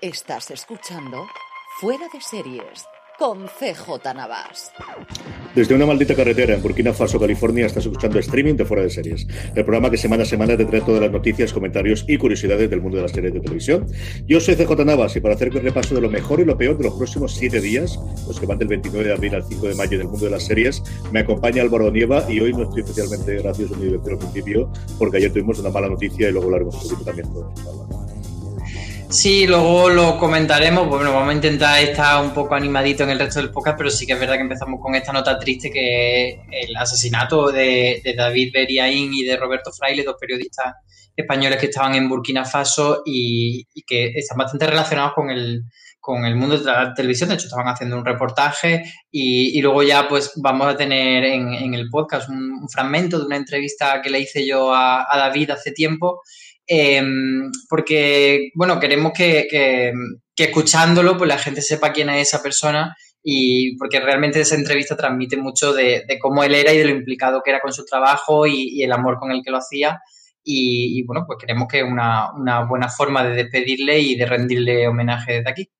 [0.00, 1.26] Estás escuchando
[1.80, 2.86] Fuera de Series
[3.18, 4.70] con CJ Navas.
[5.56, 9.26] Desde una maldita carretera en Burkina Faso, California, estás escuchando streaming de Fuera de Series,
[9.56, 12.80] el programa que semana a semana te trae todas las noticias, comentarios y curiosidades del
[12.80, 13.88] mundo de las series de televisión.
[14.28, 16.78] Yo soy CJ Navas y para hacer un repaso de lo mejor y lo peor
[16.78, 19.74] de los próximos siete días, los que van del 29 de abril al 5 de
[19.74, 22.82] mayo en el mundo de las series, me acompaña Álvaro Nieva y hoy no estoy
[22.82, 26.76] especialmente gracioso ni divertido al principio porque ayer tuvimos una mala noticia y luego hablaremos
[26.76, 27.97] un poquito también todo.
[29.10, 30.86] Sí, luego lo comentaremos.
[30.86, 34.06] Bueno, vamos a intentar estar un poco animadito en el resto del podcast, pero sí
[34.06, 38.14] que es verdad que empezamos con esta nota triste que es el asesinato de, de
[38.14, 40.74] David Beriaín y de Roberto Fraile, dos periodistas
[41.16, 45.62] españoles que estaban en Burkina Faso y, que están bastante relacionados con el,
[45.98, 47.30] con el mundo de la televisión.
[47.30, 51.54] De hecho, estaban haciendo un reportaje y, y luego ya pues vamos a tener en,
[51.54, 55.72] en el podcast un, fragmento de una entrevista que le hice yo a David hace
[55.72, 56.20] tiempo
[56.68, 57.02] eh,
[57.68, 63.76] porque, bueno, queremos que, que, escuchándolo, pues la gente sepa quién es esa persona y
[63.78, 67.50] porque realmente esa entrevista transmite mucho de, cómo él era y de lo implicado que
[67.50, 70.00] era con su trabajo y, el amor con el que lo hacía.
[70.44, 75.34] Y, bueno, pues queremos que una, una buena forma de despedirle y de rendirle homenaje
[75.34, 75.70] desde aquí.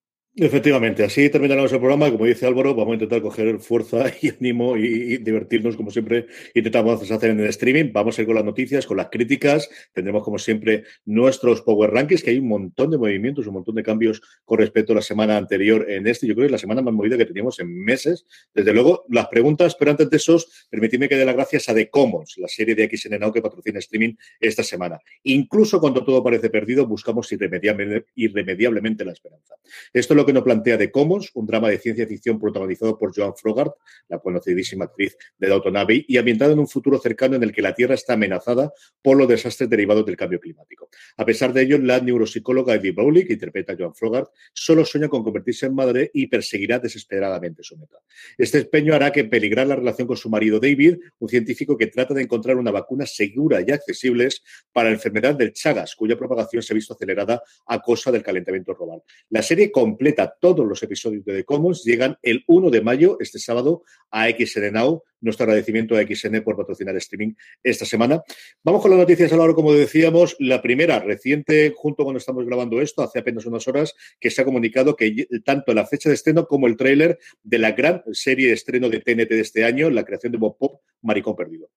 [0.41, 2.13] Efectivamente, así terminaremos el programa.
[2.13, 7.11] Como dice Álvaro, vamos a intentar coger fuerza y ánimo y, divertirnos, como siempre intentamos
[7.11, 7.91] hacer en el streaming.
[7.93, 9.69] Vamos a ir con las noticias, con las críticas.
[9.93, 13.83] Tendremos, como siempre, nuestros Power Rankings, que hay un montón de movimientos, un montón de
[13.83, 16.29] cambios con respecto a la semana anterior en este.
[16.29, 18.25] Yo creo que es la semana más movida que teníamos en meses.
[18.55, 21.91] Desde luego, las preguntas, pero antes de esos, permitidme que dé las gracias a The
[21.91, 25.01] Commons, la serie de XN Now que patrocina streaming esta semana.
[25.25, 29.57] Incluso cuando todo parece perdido, buscamos irremediablemente, irremediablemente la esperanza.
[29.93, 33.15] Esto es lo que nos plantea The Commons, un drama de ciencia ficción protagonizado por
[33.17, 33.73] Joan Frogart,
[34.09, 37.63] la conocidísima actriz de Downton Abbey, y ambientado en un futuro cercano en el que
[37.63, 40.91] la Tierra está amenazada por los desastres derivados del cambio climático.
[41.17, 45.09] A pesar de ello, la neuropsicóloga Eddie Bowley, que interpreta a Joan Frogart, solo sueña
[45.09, 47.97] con convertirse en madre y perseguirá desesperadamente su meta.
[48.37, 52.13] Este empeño hará que peligrar la relación con su marido David, un científico que trata
[52.13, 54.29] de encontrar una vacuna segura y accesible
[54.73, 58.75] para la enfermedad del Chagas, cuya propagación se ha visto acelerada a causa del calentamiento
[58.75, 59.03] global.
[59.31, 60.08] La serie completa
[60.41, 64.73] todos los episodios de The Commons llegan el 1 de mayo, este sábado, a XN
[64.73, 65.03] Now.
[65.21, 68.23] Nuestro agradecimiento a XN por patrocinar streaming esta semana.
[68.63, 70.37] Vamos con las noticias, Álvaro, como decíamos.
[70.39, 74.45] La primera, reciente, junto cuando estamos grabando esto, hace apenas unas horas, que se ha
[74.45, 78.55] comunicado que tanto la fecha de estreno como el tráiler de la gran serie de
[78.55, 81.69] estreno de TNT de este año, la creación de Bob Pop, Maricón Perdido.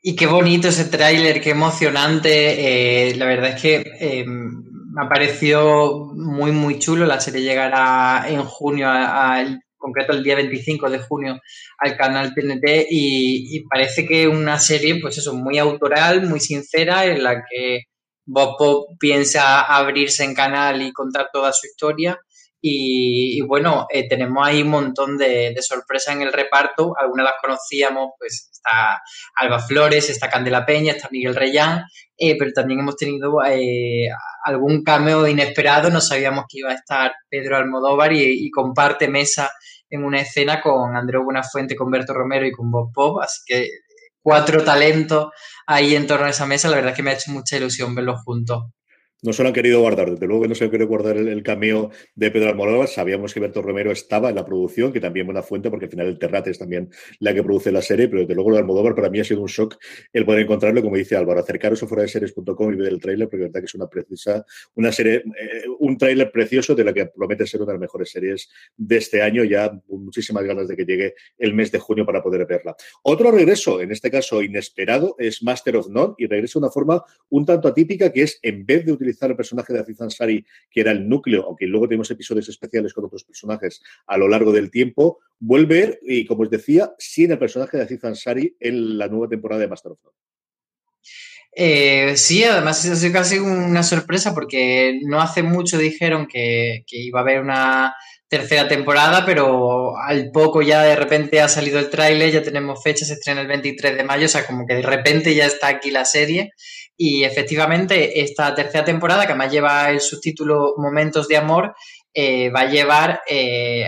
[0.00, 3.10] Y qué bonito ese tráiler, qué emocionante.
[3.10, 4.24] Eh, la verdad es que eh,
[4.88, 7.06] me ha parecido muy, muy chulo.
[7.06, 11.40] La serie llegará en junio, al concreto el día 25 de junio,
[11.78, 17.04] al canal TNT y, y, parece que una serie, pues eso, muy autoral, muy sincera,
[17.06, 17.84] en la que
[18.26, 22.18] Bob Pop piensa abrirse en canal y contar toda su historia.
[22.60, 26.92] Y, bueno, eh, tenemos ahí un montón de, de, sorpresas en el reparto.
[26.98, 29.00] Algunas las conocíamos, pues está
[29.36, 31.84] Alba Flores, está Candela Peña, está Miguel Reyán,
[32.16, 34.08] eh, pero también hemos tenido eh,
[34.44, 35.90] algún cameo inesperado.
[35.90, 39.50] No sabíamos que iba a estar Pedro Almodóvar y, y, comparte mesa
[39.88, 43.20] en una escena con Andreu Buenafuente, con Berto Romero y con Bob Pop.
[43.22, 43.68] Así que
[44.20, 45.28] cuatro talentos
[45.66, 46.68] ahí en torno a esa mesa.
[46.68, 48.64] La verdad es que me ha hecho mucha ilusión verlos juntos.
[49.20, 51.42] No se lo han querido guardar, desde luego que no se han querido guardar el,
[51.42, 52.86] cameo de Pedro Almodóvar.
[52.86, 56.06] Sabíamos que Berto Romero estaba en la producción, que también buena fuente, porque al final
[56.06, 56.88] el Terrate es también
[57.18, 59.40] la que produce la serie, pero desde luego lo de Almodóvar para mí ha sido
[59.40, 59.76] un shock
[60.12, 63.28] el poder encontrarlo, como dice Álvaro, acercaros a fuera de series.com y ver el tráiler,
[63.28, 66.92] porque es verdad que es una precisa, una serie, eh, un tráiler precioso de la
[66.92, 70.76] que promete ser una de las mejores series de este año, ya muchísimas ganas de
[70.76, 72.76] que llegue el mes de junio para poder verla.
[73.02, 77.02] Otro regreso, en este caso inesperado, es Master of None y regresa de una forma
[77.30, 80.80] un tanto atípica, que es en vez de utilizar el personaje de Aziz Ansari, que
[80.80, 84.70] era el núcleo, aunque luego tenemos episodios especiales con otros personajes a lo largo del
[84.70, 89.28] tiempo, vuelve, y como os decía, sin el personaje de Aziz Ansari en la nueva
[89.28, 90.16] temporada de Master of None.
[91.52, 97.20] Eh, sí, además ha sido casi una sorpresa porque no hace mucho dijeron que, iba
[97.20, 97.94] a haber una
[98.28, 103.06] tercera temporada, pero al poco ya de repente ha salido el tráiler, ya tenemos fecha,
[103.06, 105.90] se estrena el 23 de mayo, o sea, como que de repente ya está aquí
[105.90, 106.52] la serie
[107.00, 111.76] y efectivamente, esta tercera temporada, que además lleva el subtítulo Momentos de Amor,
[112.12, 113.84] eh, va a llevar, eh,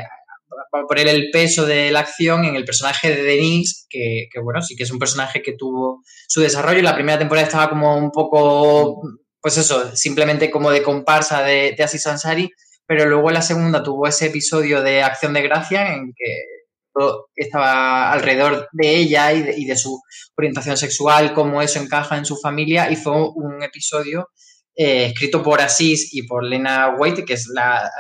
[0.73, 4.63] va a poner el peso de la acción en el personaje de Denise, que, bueno,
[4.63, 6.83] sí que es un personaje que tuvo su desarrollo.
[6.83, 9.03] La primera temporada estaba como un poco,
[9.41, 12.49] pues eso, simplemente como de comparsa de, de Aziz Ansari,
[12.91, 16.43] pero luego la segunda tuvo ese episodio de Acción de Gracia en que
[17.37, 20.03] estaba alrededor de ella y de, su
[20.37, 24.31] orientación sexual, cómo eso encaja en su familia, y fue un episodio
[24.75, 27.91] eh, escrito por Asís y por Lena Waite, que es la,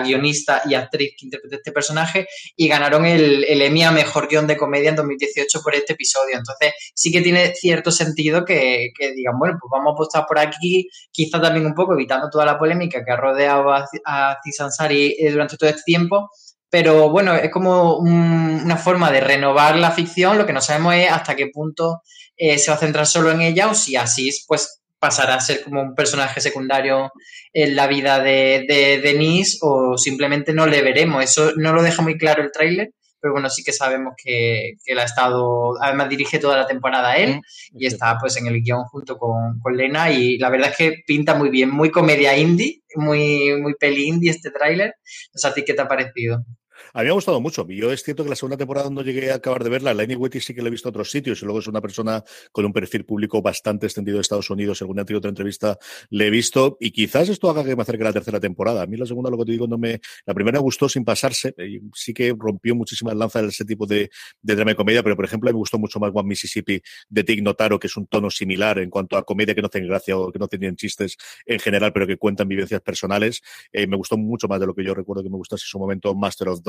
[0.00, 4.46] guionista y actriz que interpreta este personaje, y ganaron el, el Emmy a Mejor Guión
[4.46, 6.36] de Comedia en 2018 por este episodio.
[6.36, 10.88] Entonces, sí que tiene cierto sentido que, digan, bueno, pues vamos a apostar por aquí,
[11.10, 15.30] quizá también un poco evitando toda la polémica que ha rodeado a, a Ansari eh,
[15.30, 16.30] durante todo este tiempo,
[16.70, 21.10] pero bueno, es como una forma de renovar la ficción, lo que no sabemos es
[21.10, 22.02] hasta qué punto
[22.36, 25.62] eh, se va a centrar solo en ella o si así pues pasará a ser
[25.62, 27.10] como un personaje secundario
[27.52, 31.24] en la vida de, de Denise o simplemente no le veremos.
[31.24, 34.92] Eso no lo deja muy claro el tráiler, pero bueno, sí que sabemos que, que,
[34.92, 37.40] él ha estado, además dirige toda la temporada él
[37.72, 41.02] y está pues en el guion junto con, con, Lena y la verdad es que
[41.06, 44.94] pinta muy bien, muy comedia indie, muy, muy peli indie este tráiler.
[45.34, 46.44] No sé a ti qué te ha parecido.
[46.92, 47.66] A mí me ha gustado mucho.
[47.68, 49.94] Yo es cierto que la segunda temporada no llegué a acabar de verla.
[49.94, 52.24] Lenny Wetty sí que la he visto en otros sitios y luego es una persona
[52.52, 54.78] con un perfil público bastante extendido de Estados Unidos.
[54.78, 55.78] Según ha tenido otra entrevista,
[56.10, 58.82] le he visto y quizás esto haga que me acerque a la tercera temporada.
[58.82, 60.00] A mí la segunda, lo que te digo, no me.
[60.26, 61.54] La primera me gustó sin pasarse.
[61.58, 64.10] Y sí que rompió muchísimas lanzas ese tipo de,
[64.42, 67.42] de drama y comedia, pero por ejemplo, me gustó mucho más One Mississippi de Tig
[67.42, 70.32] Notaro, que es un tono similar en cuanto a comedia que no tiene gracia o
[70.32, 71.16] que no tienen chistes
[71.46, 73.42] en general, pero que cuentan vivencias personales.
[73.72, 75.78] Eh, me gustó mucho más de lo que yo recuerdo que me gustase en su
[75.78, 76.62] momento Master of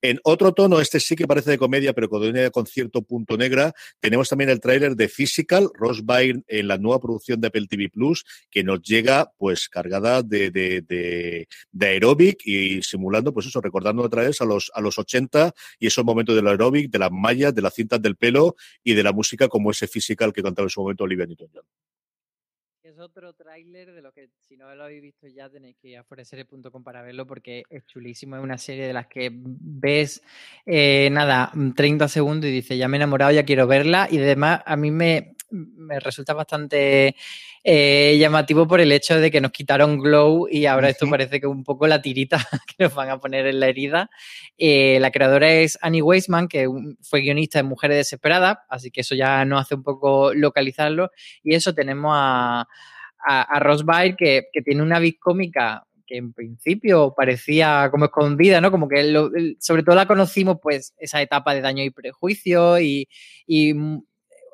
[0.00, 4.28] En otro tono, este sí que parece de comedia, pero con cierto punto negra, tenemos
[4.28, 8.24] también el tráiler de Physical, Ross Byrne en la nueva producción de Apple TV Plus,
[8.50, 11.46] que nos llega pues cargada de
[11.80, 16.04] aeróbic y simulando, pues eso, recordando otra vez a los, a los 80 y esos
[16.04, 19.48] momentos del aeróbic, de las mallas, de las cintas del pelo y de la música
[19.48, 21.64] como ese Physical que cantaba en su momento Olivia Newton-John
[22.94, 25.98] es otro tráiler de lo que si no lo habéis visto ya tenéis que ir
[25.98, 30.22] a foreserie.com para verlo porque es chulísimo, es una serie de las que ves
[30.64, 34.62] eh, nada, 30 segundos y dices ya me he enamorado, ya quiero verla y además
[34.64, 37.16] a mí me, me resulta bastante
[37.66, 41.46] eh, llamativo por el hecho de que nos quitaron Glow y ahora esto parece que
[41.46, 42.36] un poco la tirita
[42.76, 44.10] que nos van a poner en la herida.
[44.58, 46.68] Eh, la creadora es Annie Weisman, que
[47.00, 51.10] fue guionista de Mujeres Desesperadas, así que eso ya nos hace un poco localizarlo.
[51.42, 52.66] Y eso tenemos a,
[53.26, 58.60] a, Ross Byrne, que, que tiene una vis cómica que en principio parecía como escondida,
[58.60, 58.70] ¿no?
[58.70, 63.08] Como que sobre todo la conocimos, pues, esa etapa de daño y prejuicio y,
[63.46, 63.72] y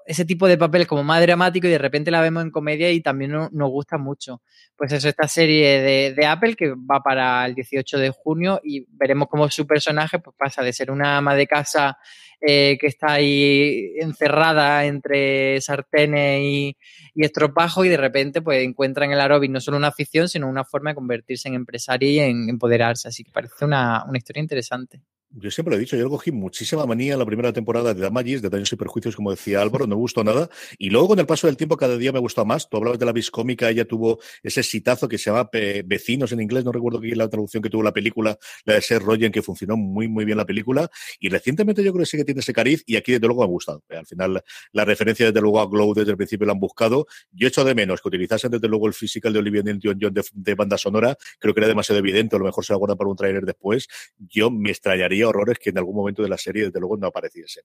[0.07, 3.01] ese tipo de papeles como más dramático y de repente la vemos en comedia y
[3.01, 4.43] también nos gusta mucho.
[4.77, 9.29] Pues eso, esta serie de, Apple que va para el 18 de junio y veremos
[9.29, 11.99] cómo su personaje pues, pasa de ser una ama de casa
[12.41, 16.77] eh, que está ahí encerrada entre sartenes y,
[17.15, 20.49] y estropajo y de repente pues encuentra en el aeróbic no solo una afición, sino
[20.49, 23.09] una forma de convertirse en empresaria y en empoderarse.
[23.09, 25.03] Así que parece una, una historia interesante.
[25.33, 28.51] Yo siempre lo he dicho, yo cogí muchísima manía la primera temporada de Damagis, de
[28.51, 30.51] Daños y Perjuicios, como decía Álvaro, no me gustó nada.
[30.77, 32.69] Y luego con el paso del tiempo cada día me gustó más.
[32.69, 35.49] Tú hablabas de la vis cómica, ella tuvo ese citazo que se llama
[35.85, 38.83] Vecinos en inglés, no recuerdo qué es la traducción que tuvo la película, la de
[38.83, 40.91] Seth Rogen, que funcionó muy, muy bien la película.
[41.21, 43.47] Y recientemente yo creo que sí que tiene ese cariz y aquí desde luego me
[43.47, 43.85] ha gustado.
[43.89, 47.07] Al final la referencia desde luego a Glow desde el principio la han buscado.
[47.31, 50.77] Yo echo de menos que utilizasen desde luego el physical de Olivia Newton-John de, banda
[50.77, 51.17] sonora.
[51.39, 53.45] Creo que era demasiado evidente, a lo mejor se va a guardar para un trailer
[53.45, 53.87] después.
[54.19, 57.07] Yo me extrañaría haría horrores que en algún momento de la serie, desde luego, no
[57.09, 57.63] apareciese.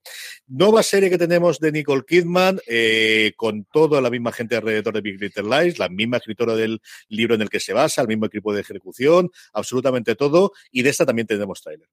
[0.48, 5.02] Nueva serie que tenemos de Nicole Kidman, eh, con toda la misma gente alrededor de
[5.02, 8.26] Big Little Lies, la misma escritora del libro en el que se basa, el mismo
[8.26, 11.88] equipo de ejecución, absolutamente todo, y de esta también tenemos trailer.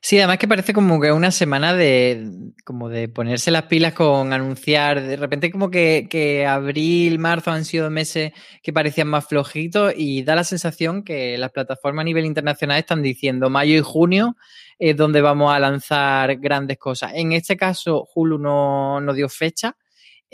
[0.00, 2.28] Sí, además que parece como que una semana de
[2.64, 5.00] como de ponerse las pilas con anunciar.
[5.00, 10.34] De repente como que, abril, marzo han sido meses que parecían más flojitos y da
[10.34, 14.36] la sensación que las plataformas a nivel internacional están diciendo mayo y junio
[14.78, 17.12] es donde vamos a lanzar grandes cosas.
[17.14, 19.76] En este caso, Hulu no, no dio fecha,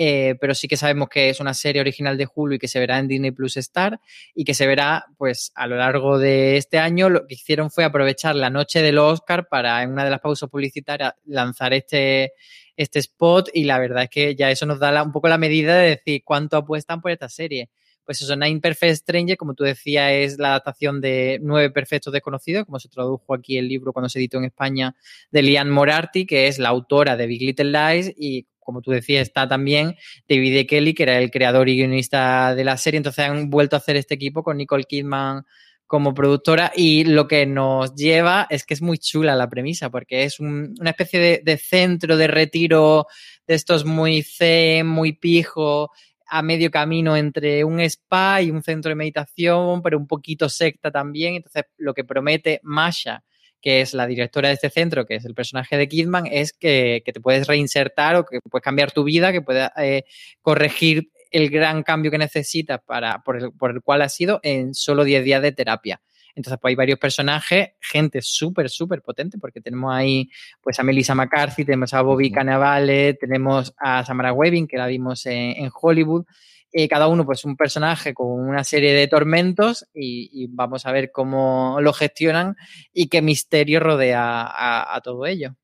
[0.00, 2.78] eh, pero sí que sabemos que es una serie original de Hulu y que se
[2.78, 3.98] verá en Disney Plus Star
[4.32, 7.10] y que se verá pues a lo largo de este año.
[7.10, 10.48] Lo que hicieron fue aprovechar la noche del Oscar para en una de las pausas
[10.48, 12.34] publicitarias lanzar este,
[12.76, 15.76] este spot y la verdad es que ya eso nos da un poco la medida
[15.76, 17.68] de decir cuánto apuestan por esta serie.
[18.04, 22.66] Pues eso, Nine Perfect Stranger, como tú decías, es la adaptación de Nueve Perfectos Desconocidos,
[22.66, 24.94] como se tradujo aquí el libro cuando se editó en España,
[25.32, 29.22] de Liane Morarty, que es la autora de Big Little Lies y como tú decías,
[29.22, 29.96] está también
[30.28, 30.66] David.
[30.68, 32.98] Kelly, que era el creador y guionista de la serie.
[32.98, 35.46] Entonces han vuelto a hacer este equipo con Nicole Kidman
[35.86, 40.24] como productora y lo que nos lleva es que es muy chula la premisa porque
[40.24, 43.06] es una especie de, centro de retiro
[43.46, 45.90] de estos muy zen, muy pijo,
[46.26, 50.90] a medio camino entre un spa y un centro de meditación, pero un poquito secta
[50.90, 51.36] también.
[51.36, 53.24] Entonces, lo que promete Masha
[53.60, 57.02] que es la directora de este centro, que es el personaje de Kidman, es que,
[57.04, 60.04] te puedes reinsertar o que puedes cambiar tu vida, que puedes eh,
[60.42, 64.74] corregir el gran cambio que necesitas para, por, el, por el cual has sido en
[64.74, 66.00] solo 10 días de terapia.
[66.34, 71.14] Entonces, pues hay varios personajes, gente súper, súper potente, porque tenemos ahí pues a Melissa
[71.14, 76.24] McCarthy, tenemos a Bobby Cannavale, tenemos a Samara Webbing, que la vimos en Hollywood,
[76.88, 81.78] cada uno pues un personaje con una serie de tormentos y, vamos a ver cómo
[81.80, 82.56] lo gestionan
[82.92, 85.56] y qué misterio rodea a, todo ello.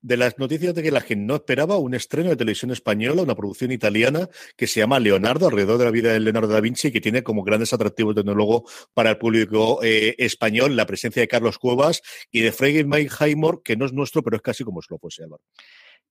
[0.00, 3.34] De las noticias de que la gente no esperaba, un estreno de televisión española, una
[3.34, 7.00] producción italiana que se llama Leonardo, alrededor de la vida de Leonardo da Vinci, que
[7.00, 12.02] tiene como grandes atractivos tecnólogos para el público eh, español la presencia de Carlos Cuevas
[12.30, 14.98] y de Freddy Mike Highmore, que no es nuestro, pero es casi como si lo
[14.98, 15.42] fuese, Álvaro.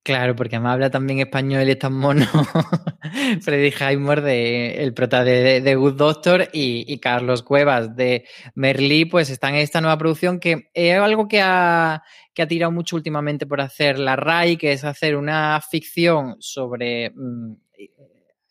[0.04, 2.26] Claro, porque además habla también español y es tan mono.
[3.42, 9.30] Freddy Highmore, de, el prota de, de, Good Doctor, y, Carlos Cuevas de Merlí, pues
[9.30, 13.46] están en esta nueva producción que es algo que ha, que ha tirado mucho últimamente
[13.46, 17.54] por hacer la RAI, que es hacer una ficción sobre mm,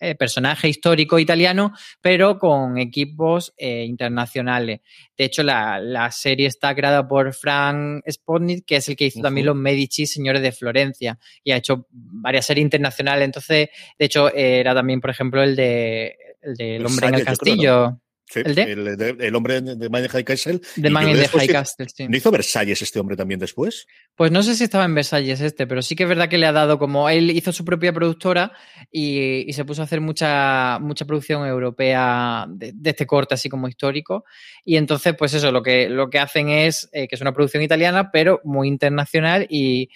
[0.04, 4.80] eh, personaje histórico italiano, pero con equipos eh, internacionales.
[5.16, 9.47] De hecho, la, serie está creada por Frank Spotnik, que es el que hizo también
[9.47, 13.25] los Medici, señores de Florencia, y ha hecho varias series internacionales.
[13.25, 18.00] Entonces, de hecho, era también, por ejemplo, el de El, hombre en el castillo.
[18.35, 19.17] ¿El, de?
[19.21, 20.61] el, hombre de Man High Castle.
[20.76, 22.09] De Man in High Castle, sí.
[22.09, 23.87] ¿No hizo Versalles este hombre también después?
[24.14, 26.47] Pues no sé si estaba en Versalles este, pero sí que es verdad que le
[26.47, 27.09] ha dado como.
[27.09, 28.52] Él hizo su propia productora
[28.91, 34.25] y, se puso a hacer mucha, mucha producción europea de, este corte, así como histórico.
[34.64, 37.62] Y entonces, pues eso, lo que, lo que hacen es eh, que es una producción
[37.62, 39.88] italiana, pero muy internacional y.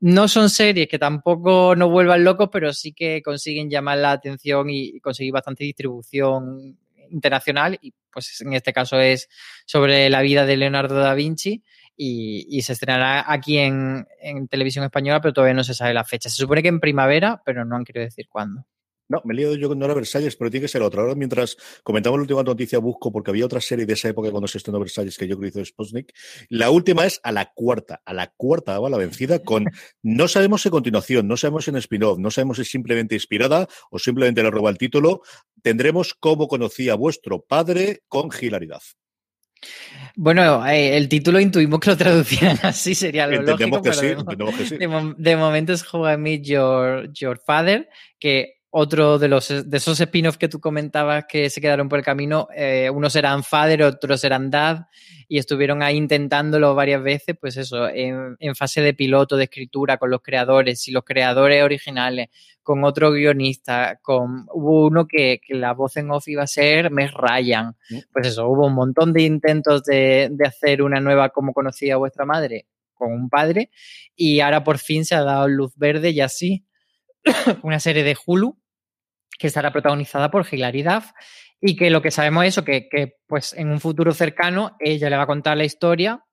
[0.00, 4.68] No son series que tampoco nos vuelvan locos, pero sí que consiguen llamar la atención
[4.68, 6.76] y conseguir bastante distribución
[7.10, 9.28] internacional y pues en este caso es
[9.66, 11.62] sobre la vida de Leonardo da Vinci
[11.96, 14.06] y, se estrenará aquí en,
[14.48, 16.28] televisión española, pero todavía no se sabe la fecha.
[16.28, 18.66] Se supone que en primavera, pero no han querido decir cuándo.
[19.08, 21.02] No, me he liado yo con Nora Versalles, pero tiene que ser otra.
[21.02, 24.48] Ahora, mientras comentamos la última noticia, busco, porque había otra serie de esa época cuando
[24.48, 26.12] se estrenó Versalles que yo creo que hizo Sputnik.
[26.48, 29.66] La última es a la cuarta, a la cuarta va la vencida con,
[30.02, 33.68] no sabemos si continuación, no sabemos si en spin-off, no sabemos si es simplemente inspirada
[33.90, 35.22] o simplemente le roba el título.
[35.62, 38.82] Tendremos cómo conocía vuestro padre con hilaridad.
[40.16, 44.08] Bueno, eh, el título intuimos que lo traducían así, sería lo lógico, que sí,
[44.58, 44.76] que sí.
[44.78, 50.00] De, momento es How I Meet Your, Your Father, que otro de, los, de esos
[50.00, 54.24] spin-offs que tú comentabas que se quedaron por el camino, eh, unos eran Father, otros
[54.24, 54.86] eran Dad,
[55.28, 60.10] y estuvieron ahí intentándolo varias veces, pues eso, en, fase de piloto, de escritura, con
[60.10, 62.30] los creadores y los creadores originales,
[62.64, 67.12] con otro guionista, con hubo uno que, la voz en off iba a ser Mes
[67.14, 67.76] Ryan.
[67.90, 67.98] Mm.
[68.12, 72.24] Pues eso, hubo un montón de intentos de, de hacer una nueva como conocía vuestra
[72.24, 73.70] madre con un padre,
[74.16, 76.66] y ahora por fin se ha dado luz verde y así
[77.62, 78.58] una serie de Hulu
[79.38, 80.84] que estará protagonizada por Hilary
[81.60, 85.16] y que lo que sabemos es eso, que, pues en un futuro cercano ella le
[85.16, 86.24] va a contar la historia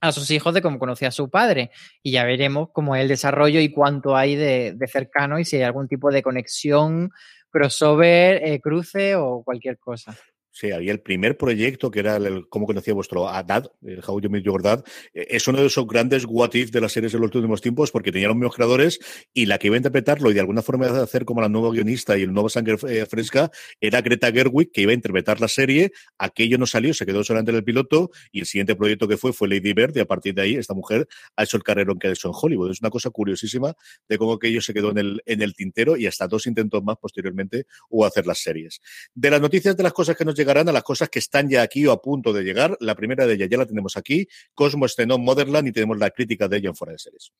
[0.00, 1.70] a sus hijos de cómo conocía a su padre
[2.02, 5.62] y ya veremos cómo es el desarrollo y cuánto hay de, cercano y si hay
[5.62, 7.10] algún tipo de conexión,
[7.50, 10.14] crossover, eh, cruce o cualquier cosa.
[10.56, 14.30] Sí, había el primer proyecto que era el, cómo conocía vuestro Dad, el How You
[14.30, 14.84] Meet Your Dad.
[15.12, 17.90] Eh, es uno de esos grandes what if de las series de los últimos tiempos
[17.90, 19.00] porque tenía los mismos creadores
[19.32, 21.72] y la que iba a interpretarlo y de alguna forma a hacer como la nueva
[21.72, 25.48] guionista y el nuevo sangre eh, fresca era Greta Gerwig que iba a interpretar la
[25.48, 25.90] serie.
[26.18, 29.32] Aquello no salió, se quedó solamente en el piloto y el siguiente proyecto que fue
[29.32, 32.06] fue Lady Bird y a partir de ahí esta mujer ha hecho el carrero que
[32.06, 32.70] ha hecho en Hollywood.
[32.70, 33.74] Es una cosa curiosísima
[34.08, 36.96] de cómo aquello se quedó en el, en el tintero y hasta dos intentos más
[36.96, 38.80] posteriormente hubo hacer las series.
[39.16, 41.62] De las noticias de las cosas que nos llegarán a las cosas que están ya
[41.62, 42.76] aquí o a punto de llegar.
[42.80, 44.28] La primera de ellas ya la tenemos aquí.
[44.52, 47.32] Cosmo estrenó Motherland y tenemos la crítica de ella en Fuera de Series.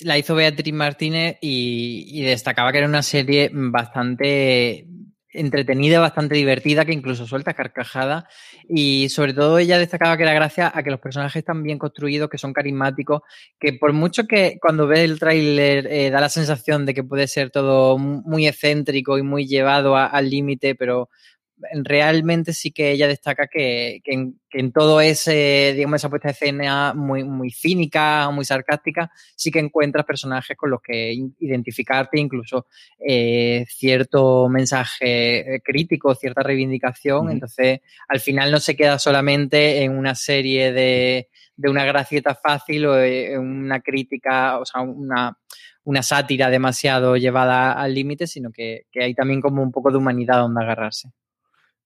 [0.00, 4.86] La hizo Beatriz Martínez y, destacaba que era una serie bastante
[5.34, 8.28] entretenida, bastante divertida, que incluso suelta carcajada.
[8.68, 12.28] Y sobre todo ella destacaba que era gracias a que los personajes están bien construidos,
[12.28, 13.22] que son carismáticos,
[13.58, 17.28] que por mucho que cuando ves el tráiler eh, da la sensación de que puede
[17.28, 21.08] ser todo muy excéntrico y muy llevado al límite, pero
[21.82, 26.28] realmente sí que ella destaca que, que, en, que, en, todo ese, digamos, esa puesta
[26.28, 32.18] de escena muy, muy cínica, muy sarcástica, sí que encuentras personajes con los que identificarte,
[32.18, 32.66] incluso
[33.06, 37.30] eh, cierto mensaje eh, crítico, cierta reivindicación.
[37.30, 42.86] Entonces, al final no se queda solamente en una serie de, de una gracieta fácil
[42.86, 45.38] o en una crítica, o sea, una
[45.86, 49.98] una sátira demasiado llevada al límite, sino que, que hay también como un poco de
[49.98, 51.12] humanidad donde agarrarse.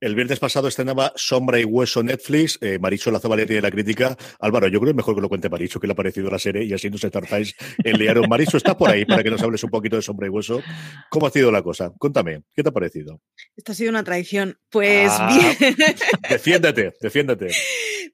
[0.00, 2.56] El viernes pasado estrenaba Sombra y Hueso Netflix.
[2.60, 4.16] Eh, Maricho Lazo Valeria de la crítica.
[4.38, 6.38] Álvaro, yo creo que es mejor que lo cuente Maricho, que le ha parecido la
[6.38, 8.28] serie y así no se tartáis el liaron.
[8.28, 10.62] Maricho está por ahí para que nos hables un poquito de Sombra y Hueso.
[11.10, 11.92] ¿Cómo ha sido la cosa?
[11.98, 13.20] Cuéntame, ¿qué te ha parecido?
[13.56, 14.56] Esta ha sido una traición.
[14.70, 15.76] Pues ah, bien.
[16.30, 17.48] defiéndete, defiéndete.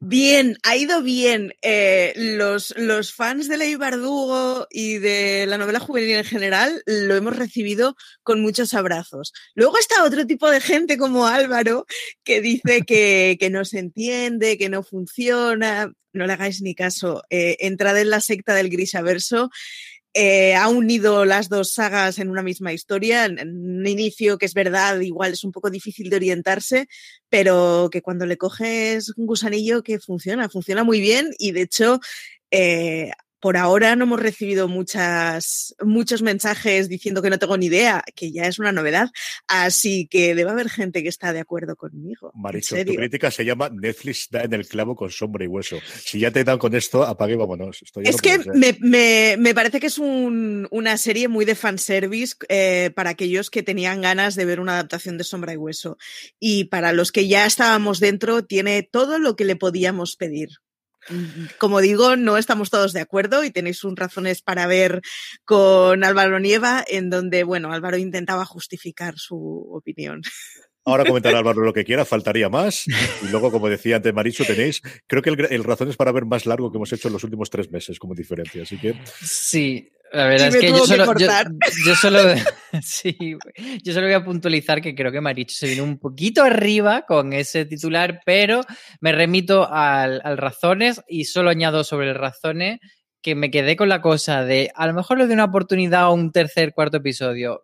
[0.00, 1.52] Bien, ha ido bien.
[1.60, 7.14] Eh, los, los fans de Ley Bardugo y de la novela juvenil en general lo
[7.14, 9.34] hemos recibido con muchos abrazos.
[9.54, 11.73] Luego está otro tipo de gente como Álvaro
[12.24, 15.92] que dice que, que, no se entiende, que no funciona.
[16.12, 17.22] No le hagáis ni caso.
[17.30, 19.50] Eh, entrad en la secta del grisaverso.
[20.16, 24.54] Eh, ha unido las dos sagas en una misma historia, en, un inicio que es
[24.54, 26.86] verdad, igual es un poco difícil de orientarse,
[27.28, 31.98] pero que cuando le coges un gusanillo que funciona, funciona muy bien y de hecho
[32.52, 33.10] eh,
[33.44, 38.32] por ahora no hemos recibido muchas, muchos mensajes diciendo que no tengo ni idea, que
[38.32, 39.10] ya es una novedad.
[39.48, 42.32] Así que debe haber gente que está de acuerdo conmigo.
[42.34, 45.76] Maricho, tu crítica se llama Netflix da en el clavo con sombra y hueso.
[46.06, 47.82] Si ya te dan con esto, apague vámonos.
[47.82, 51.54] Esto es no que me, me, me, parece que es un, una serie muy de
[51.54, 55.98] fanservice eh, para aquellos que tenían ganas de ver una adaptación de sombra y hueso.
[56.40, 60.48] Y para los que ya estábamos dentro, tiene todo lo que le podíamos pedir
[61.58, 65.02] como digo, no estamos todos de acuerdo y tenéis un razones para ver
[65.44, 69.36] con Álvaro Nieva, en donde, bueno, Álvaro intentaba justificar su
[69.70, 70.22] opinión.
[70.84, 72.86] Ahora comentará Álvaro lo que quiera, faltaría más.
[72.86, 76.26] Y luego, como decía antes Maricho, tenéis, creo que el, el razón es para ver
[76.26, 78.62] más largo que hemos hecho en los últimos tres meses como diferencia.
[78.62, 78.94] Así que.
[79.22, 81.30] Sí, la verdad es que yo solo, que yo,
[81.86, 82.18] yo solo,
[82.82, 83.16] sí,
[83.82, 87.32] yo solo voy a puntualizar que creo que Maricho se vino un poquito arriba con
[87.32, 88.60] ese titular, pero
[89.00, 92.78] me remito al, al razones y solo añado sobre el razones
[93.22, 96.10] que me quedé con la cosa de a lo mejor le doy una oportunidad a
[96.10, 97.62] un tercer, cuarto episodio.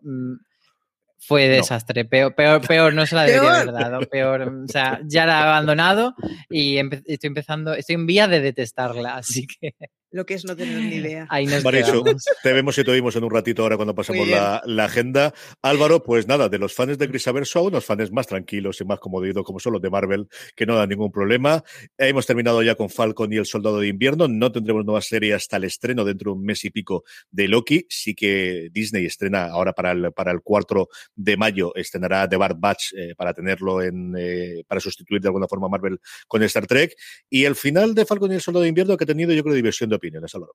[1.23, 2.09] Fue desastre, no.
[2.09, 5.43] peor, peor, peor, no se la debería haber dado, peor, o sea, ya la he
[5.43, 6.15] abandonado
[6.49, 9.75] y empe estoy empezando, estoy en vía de detestarla, así que
[10.13, 11.27] lo que es no tener ni idea.
[11.31, 11.63] Ahí nos
[12.43, 15.33] te vemos y te oímos en un ratito ahora cuando pasemos la, la, agenda.
[15.63, 18.99] Álvaro, pues nada, de los fans de Grisaverso a unos fans más tranquilos y más
[18.99, 21.63] comodidos como son los de Marvel, que no dan ningún problema.
[21.97, 24.27] Hemos terminado ya con Falcon y el Soldado de Invierno.
[24.27, 27.87] No tendremos nueva serie hasta el estreno dentro de un mes y pico de Loki.
[27.89, 32.57] Sí que Disney estrena ahora para el, para el 4 de mayo, estrenará The Bad
[32.59, 36.67] Batch eh, para tenerlo en, eh, para sustituir de alguna forma a Marvel con Star
[36.67, 36.95] Trek.
[37.29, 39.55] Y el final de Falcon y el Soldado de Invierno que ha tenido, yo creo,
[39.55, 40.55] diversión de opiniones, Álvaro.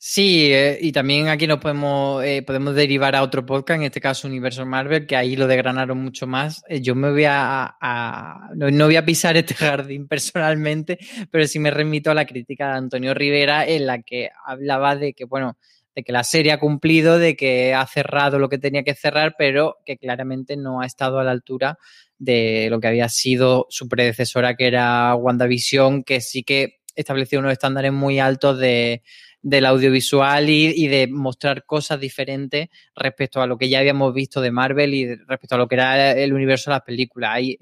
[0.00, 4.00] Sí, eh, y también aquí nos podemos, eh, podemos derivar a otro podcast, en este
[4.00, 6.62] caso Universo Marvel, que ahí lo desgranaron mucho más.
[6.68, 10.98] Eh, yo me voy a, a no, no, voy a pisar este jardín personalmente,
[11.32, 15.14] pero sí me remito a la crítica de Antonio Rivera en la que hablaba de
[15.14, 15.58] que, bueno,
[15.96, 19.34] de que la serie ha cumplido, de que ha cerrado lo que tenía que cerrar,
[19.36, 21.76] pero que claramente no ha estado a la altura
[22.18, 27.52] de lo que había sido su predecesora, que era WandaVision, que sí que estableció unos
[27.52, 29.02] estándares muy altos de,
[29.40, 34.40] del audiovisual y, y, de mostrar cosas diferentes respecto a lo que ya habíamos visto
[34.40, 37.30] de Marvel y respecto a lo que era el universo de las películas.
[37.32, 37.56] Ahí,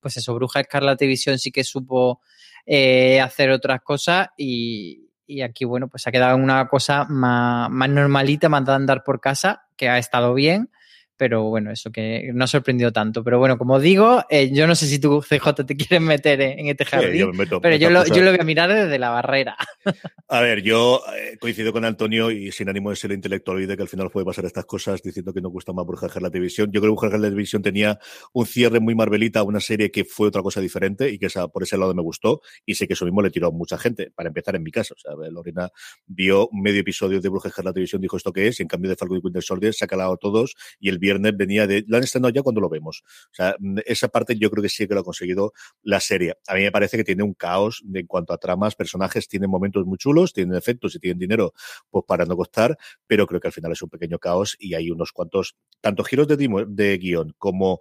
[0.00, 2.20] pues eso, Bruja Escarlata Visión sí que supo
[2.66, 8.48] eh, hacer otras cosas y, y, aquí, bueno, pues ha quedado una cosa más normalita,
[8.48, 10.70] más de andar por casa, que ha estado bien,
[11.16, 13.22] pero bueno, eso que no ha sorprendido tanto.
[13.24, 16.68] Pero bueno, como digo, eh, yo no sé si tú, CJ, te quieres meter en
[16.68, 19.10] este jardín, yo me meto, pero yo lo, yo lo voy a mirar desde la
[19.10, 19.56] barrera.
[20.28, 23.76] A ver, yo eh, coincido con Antonio y sin ánimo de ser intelectual y de
[23.76, 26.70] que al final puede pasar estas cosas diciendo que no gusta más de la televisión.
[26.72, 27.98] Yo creo que de la televisión tenía
[28.32, 31.48] un cierre muy marvelita a una serie que fue otra cosa diferente y que esa,
[31.48, 34.10] por ese lado me gustó y sé que eso mismo le tiró a mucha gente,
[34.10, 34.94] para empezar en mi caso.
[34.94, 35.70] O sea, Lorena
[36.06, 38.96] vio medio episodio de de la televisión, dijo esto que es y en cambio de
[38.96, 42.04] Falcon y Winter Soldier se ha calado todos y el viernes venía de, lo han
[42.04, 43.02] estrenado ya cuando lo vemos.
[43.30, 46.34] O sea, mm, esa parte yo creo que sí que lo ha conseguido la serie.
[46.48, 49.84] A mí me parece que tiene un caos en cuanto a tramas, personajes, tienen momentos
[49.86, 51.52] muy chulos, tienen efectos y tienen dinero
[51.90, 54.90] pues para no costar, pero creo que al final es un pequeño caos y hay
[54.90, 56.36] unos cuantos, tanto giros de,
[56.68, 57.80] de guion como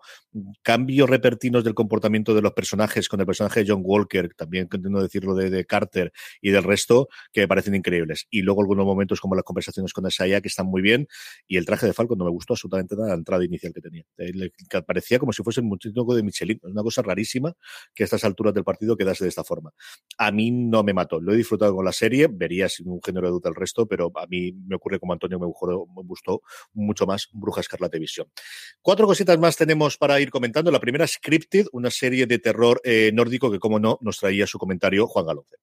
[0.62, 5.02] cambios repentinos del comportamiento de los personajes con el personaje de John Walker, también continúo
[5.02, 6.12] decirlo de, de Carter
[6.42, 8.28] y del resto, que me parecen increíbles.
[8.30, 11.08] Y luego algunos momentos como las conversaciones con Isaiah que están muy bien
[11.48, 14.04] y el traje de Falcon no me gustó absolutamente nada entrada inicial que tenía.
[14.18, 14.32] Eh,
[14.86, 16.60] parecía como si fuese un muñeco de Michelin.
[16.64, 17.54] Es una cosa rarísima
[17.94, 19.72] que a estas alturas del partido quedase de esta forma.
[20.18, 21.20] A mí no me mató.
[21.20, 22.28] Lo he disfrutado con la serie.
[22.32, 25.40] Vería sin un género de duda el resto, pero a mí me ocurre como Antonio
[25.40, 26.42] me gustó,
[26.74, 28.28] mucho más Bruja Escarlata Visión.
[28.82, 30.72] Cuatro cositas más tenemos para ir comentando.
[30.72, 34.58] La primera, Scripted, una serie de terror eh, nórdico que, como no, nos traía su
[34.58, 35.58] comentario Juan Galonce.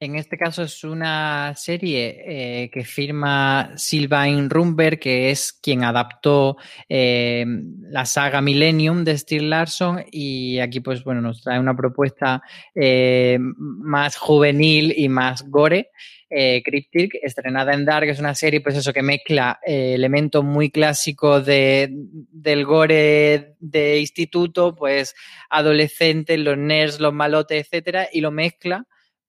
[0.00, 6.56] En este caso es una serie eh, que firma Sylvain Rumber, que es quien adaptó
[6.88, 7.46] eh,
[7.88, 12.42] la saga Millennium de Steve Larson y aquí pues bueno nos trae una propuesta
[12.74, 15.90] eh, más juvenil y más gore.
[16.28, 20.70] Eh, Cryptic, estrenada en Dark, es una serie pues eso que mezcla eh, elementos muy
[20.72, 25.14] clásicos de, del gore de instituto, pues
[25.48, 28.84] adolescentes, los nerds, los malotes, etcétera, y lo mezcla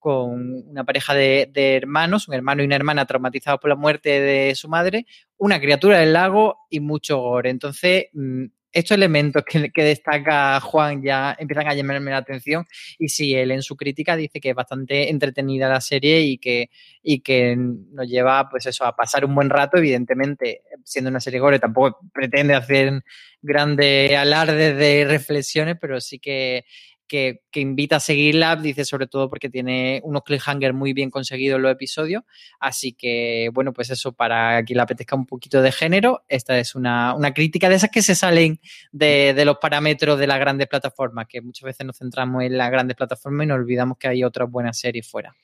[0.05, 4.53] con una pareja de, hermanos, un hermano y una hermana traumatizados por la muerte de
[4.53, 7.49] su madre, una criatura del lago y mucho gore.
[7.49, 12.67] Entonces, mmm, estos elementos que, que, destaca Juan ya empiezan a llamarme la atención
[12.99, 16.69] y sí, él en su crítica dice que es bastante entretenida la serie y que,
[17.01, 21.39] y que nos lleva pues eso, a pasar un buen rato, evidentemente, siendo una serie
[21.39, 23.01] gore, tampoco pretende hacer
[23.41, 26.63] grandes alardes de reflexiones, pero sí que
[27.07, 31.57] que, que, invita a seguirla, dice sobre todo porque tiene unos cliffhangers muy bien conseguidos
[31.57, 32.23] en los episodios.
[32.59, 36.75] Así que, bueno, pues eso, para quien le apetezca un poquito de género, esta es
[36.75, 38.59] una, una crítica de esas que se salen
[38.91, 42.71] de, de, los parámetros de las grandes plataformas, que muchas veces nos centramos en las
[42.71, 45.35] grandes plataformas y nos olvidamos que hay otras buenas series fuera.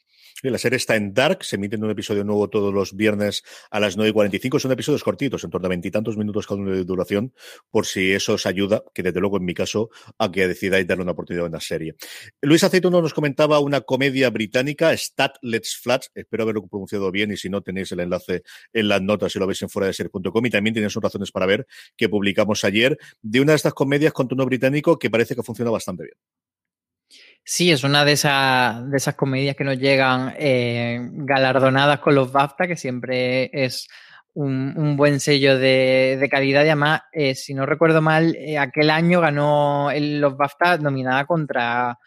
[0.43, 3.79] La serie está en Dark, se emite en un episodio nuevo todos los viernes a
[3.79, 4.59] las 9.45.
[4.59, 7.33] Son episodios cortitos, en torno a veintitantos minutos cada uno de duración,
[7.69, 11.03] por si eso os ayuda, que desde luego en mi caso, a que decidáis darle
[11.03, 11.95] una oportunidad a una serie.
[12.41, 17.37] Luis Aceituno nos comentaba una comedia británica, Stat Let's Flats, espero haberlo pronunciado bien y
[17.37, 18.41] si no tenéis el enlace
[18.73, 21.45] en las notas si lo veis en fuera de ser.com y también tenéis razones para
[21.45, 25.43] ver que publicamos ayer de una de estas comedias con tono británico que parece que
[25.43, 26.40] funciona bastante bien.
[27.43, 32.31] Sí, es una de, esa, de esas comedias que nos llegan eh, galardonadas con los
[32.31, 33.87] BAFTA, que siempre es
[34.33, 36.63] un, un buen sello de, de, calidad.
[36.63, 41.25] Y además, eh, si no recuerdo mal, eh, aquel año ganó el, los BAFTA nominada
[41.25, 41.97] contra,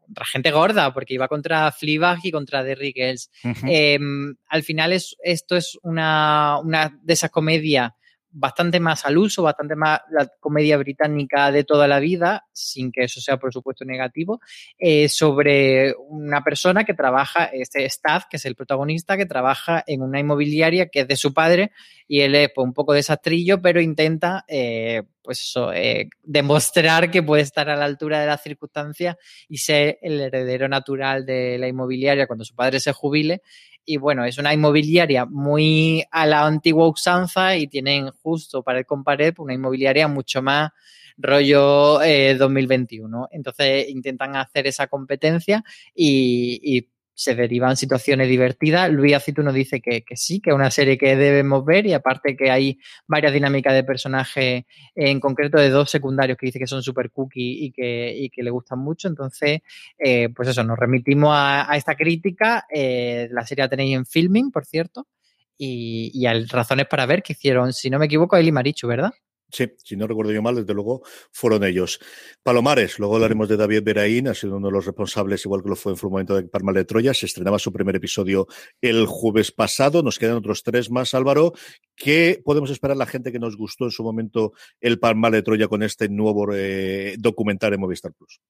[0.00, 3.30] contra gente gorda, porque iba contra Fleabag y contra Girls.
[3.44, 4.36] Uh -huh.
[4.48, 7.92] al final, es, esto es una, una de esas comedias
[8.38, 13.04] bastante más al uso, bastante más la comedia británica de toda la vida, sin que
[13.04, 14.40] eso sea por supuesto negativo,
[14.78, 20.02] eh, sobre una persona que trabaja, este staff, que es el protagonista, que trabaja en
[20.02, 21.72] una inmobiliaria que es de su padre
[22.06, 27.22] y él es pues, un poco desastrillo, pero intenta eh, pues eso, eh, demostrar que
[27.22, 31.68] puede estar a la altura de las circunstancias y ser el heredero natural de la
[31.68, 33.42] inmobiliaria cuando su padre se jubile.
[33.90, 39.02] Y bueno, es una inmobiliaria muy a la antigua usanza y tienen justo pared con
[39.02, 40.72] pared una inmobiliaria mucho más
[41.16, 43.28] rollo eh, 2021.
[43.30, 46.86] Entonces intentan hacer esa competencia y
[47.18, 48.92] se derivan situaciones divertidas.
[48.92, 52.36] Luis Aceituno dice que, que, sí, que es una serie que debemos ver y aparte
[52.36, 52.78] que hay
[53.08, 57.64] varias dinámicas de personajes, en concreto de dos secundarios que dice que son super cookie
[57.64, 59.08] y que, y que le gustan mucho.
[59.08, 59.62] Entonces,
[59.98, 62.66] eh, pues eso, nos remitimos a, esta crítica.
[62.72, 65.08] Eh, la serie la tenéis en filming, por cierto,
[65.56, 69.12] y, y hay razones para ver que hicieron, si no me equivoco, Eli Marichu, ¿verdad?
[69.50, 72.00] Sí, si no recuerdo yo mal, desde luego fueron ellos.
[72.42, 75.76] Palomares, luego hablaremos de David Beraín, ha sido uno de los responsables, igual que lo
[75.76, 77.14] fue en su momento de Palma de Troya.
[77.14, 78.46] Se estrenaba su primer episodio
[78.82, 80.02] el jueves pasado.
[80.02, 81.54] Nos quedan otros tres más, Álvaro.
[81.96, 85.66] ¿Qué podemos esperar la gente que nos gustó en su momento el Palma de Troya
[85.66, 88.40] con este nuevo eh, documental en Movistar Plus?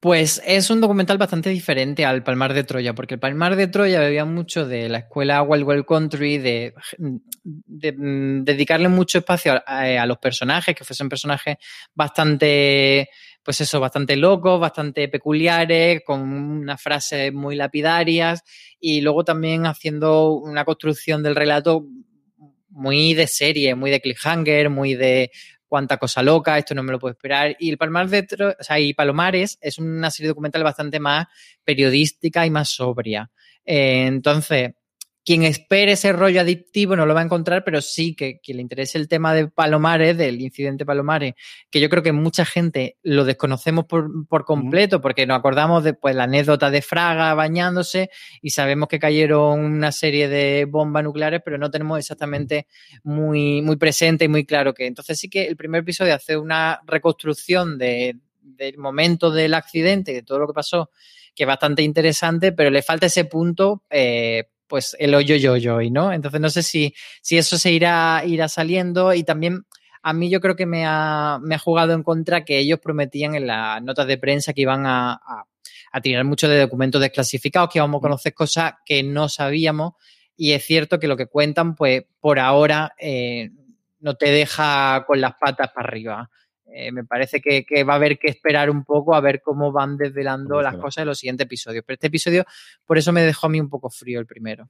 [0.00, 3.98] Pues es un documental bastante diferente al Palmar de Troya, porque el Palmar de Troya
[3.98, 6.72] bebía mucho de la escuela Wild Wild Country, de,
[7.42, 11.56] de, mm, dedicarle mucho espacio a, a, los personajes, que fuesen personajes
[11.94, 13.08] bastante,
[13.42, 18.44] pues eso, bastante locos, bastante peculiares, con unas frases muy lapidarias,
[18.78, 21.84] y luego también haciendo una construcción del relato
[22.70, 25.32] muy de serie, muy de cliffhanger, muy de
[25.68, 27.56] cuánta cosa loca, esto no me lo puedo esperar.
[27.58, 31.26] Y el Palmar de Tro o sea, y Palomares es una serie documental bastante más
[31.64, 33.30] periodística y más sobria.
[33.64, 34.72] Eh, entonces,
[35.28, 38.62] quien espere ese rollo adictivo no lo va a encontrar, pero sí que quien le
[38.62, 41.34] interese el tema de Palomares, del incidente Palomares,
[41.70, 45.92] que yo creo que mucha gente lo desconocemos por, por completo, porque nos acordamos de
[45.92, 48.08] pues, la anécdota de Fraga bañándose
[48.40, 52.66] y sabemos que cayeron una serie de bombas nucleares, pero no tenemos exactamente
[53.02, 54.86] muy, muy presente y muy claro que.
[54.86, 60.22] Entonces sí que el primer episodio hace una reconstrucción de, del momento del accidente, de
[60.22, 60.88] todo lo que pasó,
[61.34, 63.84] que es bastante interesante, pero le falta ese punto.
[63.90, 66.12] Eh, pues el hoyo yo yo ¿no?
[66.12, 69.64] Entonces no sé si, si eso se irá, irá saliendo y también
[70.02, 73.34] a mí yo creo que me ha, me ha jugado en contra que ellos prometían
[73.34, 75.44] en las notas de prensa que iban a, a,
[75.92, 79.94] a tirar mucho de documentos desclasificados, que íbamos a conocer cosas que no sabíamos
[80.40, 83.50] y es cierto que lo que cuentan, pues por ahora eh,
[83.98, 86.30] no te deja con las patas para arriba.
[86.72, 89.72] Eh, me parece que, que, va a haber que esperar un poco a ver cómo
[89.72, 91.84] van desvelando las cosas en los siguientes episodios.
[91.86, 92.44] Pero este episodio,
[92.84, 94.68] por eso me dejó a mí un poco frío el primero.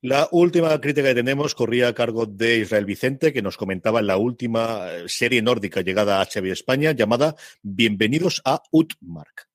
[0.00, 4.08] La última crítica que tenemos corría a cargo de Israel Vicente, que nos comentaba en
[4.08, 9.51] la última serie nórdica llegada a HBO España, llamada Bienvenidos a Utmark.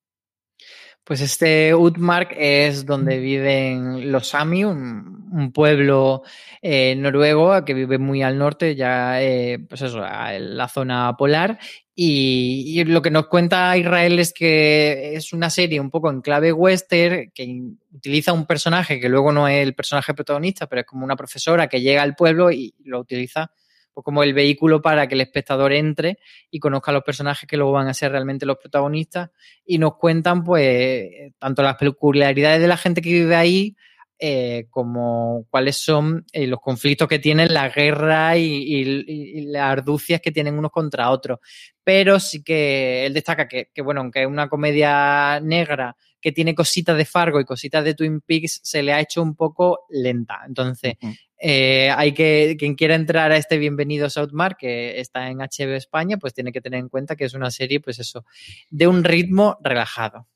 [1.08, 6.24] Pues este Utmark es donde viven los Sami, un, un pueblo
[6.62, 11.60] eh, noruego que vive muy al norte, ya eh, pues eso, la zona polar.
[11.96, 16.20] Y, y, lo que nos cuenta Israel es que es una serie un poco en
[16.20, 17.62] clave western que
[17.94, 21.70] utiliza un personaje que luego no es el personaje protagonista, pero es como una profesora
[21.70, 23.50] que llega al pueblo y lo utiliza
[23.98, 26.20] pues como el vehículo para que el espectador entre
[26.52, 29.32] y conozca a los personajes que luego van a ser realmente los protagonistas
[29.66, 33.76] y nos cuentan pues tanto las peculiaridades de la gente que vive ahí
[34.20, 40.32] eh, como cuáles son eh, los conflictos que tienen, la guerra y, las arducias que
[40.32, 41.40] tienen unos contra otros.
[41.84, 46.96] Pero sí que él destaca que, bueno, aunque es una comedia negra que tiene cositas
[46.96, 50.42] de Fargo y cositas de Twin Peaks, se le ha hecho un poco lenta.
[50.46, 50.94] Entonces.
[51.40, 56.18] Eh, hay que, quien quiera entrar a este Bienvenido Southmark, que está en HBO España,
[56.18, 58.26] pues tiene que tener en cuenta que es una serie, pues eso,
[58.70, 60.28] de un ritmo relajado.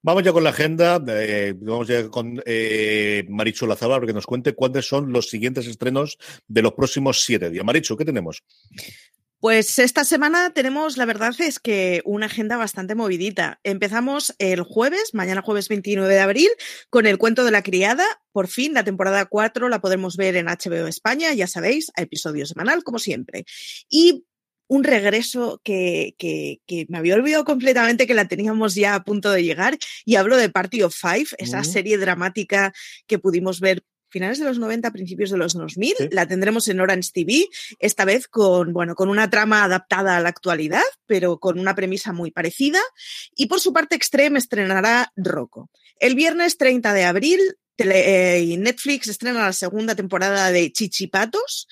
[0.00, 4.54] Vamos ya con la agenda, eh, vamos ya con eh, Marichu Lazaba que nos cuente
[4.54, 7.64] cuáles son los siguientes estrenos de los próximos siete días.
[7.64, 8.44] Marichu, ¿qué tenemos?
[9.40, 13.60] Pues esta semana tenemos, la verdad es que una agenda bastante movidita.
[13.62, 16.48] Empezamos el jueves, mañana jueves 29 de abril,
[16.90, 18.04] con el cuento de la criada.
[18.32, 22.46] Por fin, la temporada 4 la podremos ver en HBO España, ya sabéis, a episodio
[22.46, 23.44] semanal, como siempre.
[23.88, 24.24] Y
[24.66, 29.30] un regreso que, que, que, me había olvidado completamente que la teníamos ya a punto
[29.30, 29.78] de llegar.
[30.04, 31.64] Y hablo de Party of Five, esa uh -huh.
[31.72, 32.72] serie dramática
[33.06, 35.94] que pudimos ver finales de los 90, principios de los 2000.
[35.96, 36.08] Sí.
[36.12, 37.46] La tendremos en Orange TV,
[37.78, 42.12] esta vez con, bueno, con una trama adaptada a la actualidad, pero con una premisa
[42.12, 42.80] muy parecida.
[43.34, 45.70] Y por su parte, Extreme estrenará Rocco.
[46.00, 47.40] El viernes 30 de abril
[47.78, 51.68] Tele, eh, Netflix estrena la segunda temporada de Chichipatos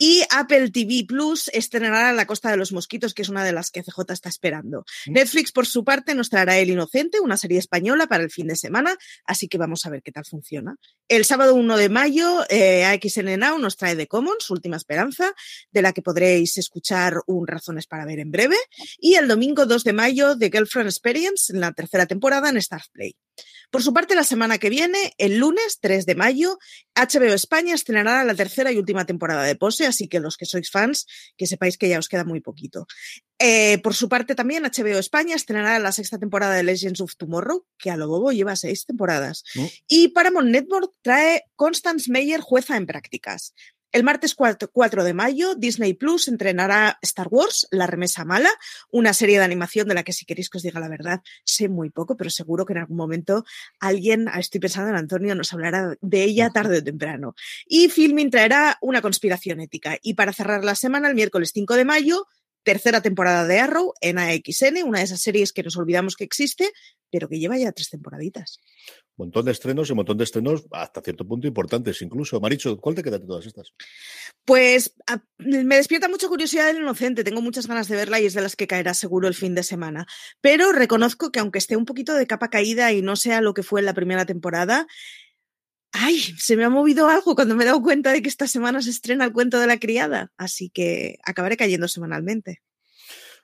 [0.00, 3.70] y Apple TV Plus estrenará La Costa de los Mosquitos, que es una de las
[3.70, 4.84] que CJ está esperando.
[5.06, 5.12] Mm.
[5.12, 8.56] Netflix, por su parte, nos traerá El Inocente, una serie española para el fin de
[8.56, 10.74] semana, así que vamos a ver qué tal funciona.
[11.06, 15.32] El sábado 1 de mayo, eh, AXN Now nos trae The Commons, Última Esperanza,
[15.70, 18.56] de la que podréis escuchar un Razones para ver en breve.
[18.98, 22.88] Y el domingo 2 de mayo, The Girlfriend Experience, en la tercera temporada en Stars
[22.88, 23.14] Play.
[23.70, 26.58] Por su parte, la semana que viene, el lunes 3 de mayo,
[26.94, 30.70] HBO España estrenará la tercera y última temporada de Pose, así que los que sois
[30.70, 32.86] fans, que sepáis que ya os queda muy poquito.
[33.38, 37.66] Eh, por su parte, también HBO España estrenará la sexta temporada de Legends of Tomorrow,
[37.78, 39.44] que a lo bobo lleva seis temporadas.
[39.54, 39.64] ¿Mm?
[39.88, 43.54] Y Paramount Network trae Constance Meyer, jueza en prácticas.
[43.94, 48.50] El martes 4 de mayo, Disney Plus entrenará Star Wars, La Remesa Mala,
[48.90, 51.68] una serie de animación de la que si queréis que os diga la verdad, sé
[51.68, 53.44] muy poco, pero seguro que en algún momento
[53.78, 57.36] alguien, ah, estoy pensando en Antonio, nos hablará de ella tarde o temprano.
[57.68, 59.96] Y Filming traerá una conspiración ética.
[60.02, 62.26] Y para cerrar la semana, el miércoles 5 de mayo,
[62.64, 66.72] tercera temporada de Arrow en AXN, una de esas series que nos olvidamos que existe,
[67.14, 68.58] pero que lleva ya tres temporaditas.
[69.16, 72.40] Montón de estrenos y un montón de estrenos hasta cierto punto importantes incluso.
[72.40, 73.72] Maricho, ¿cuál te queda de todas estas?
[74.44, 78.34] Pues a, me despierta mucha curiosidad el inocente, tengo muchas ganas de verla y es
[78.34, 80.08] de las que caerá seguro el fin de semana.
[80.40, 83.62] Pero reconozco que aunque esté un poquito de capa caída y no sea lo que
[83.62, 84.88] fue en la primera temporada,
[85.92, 88.82] ay, se me ha movido algo cuando me he dado cuenta de que esta semana
[88.82, 92.60] se estrena el cuento de la criada, así que acabaré cayendo semanalmente.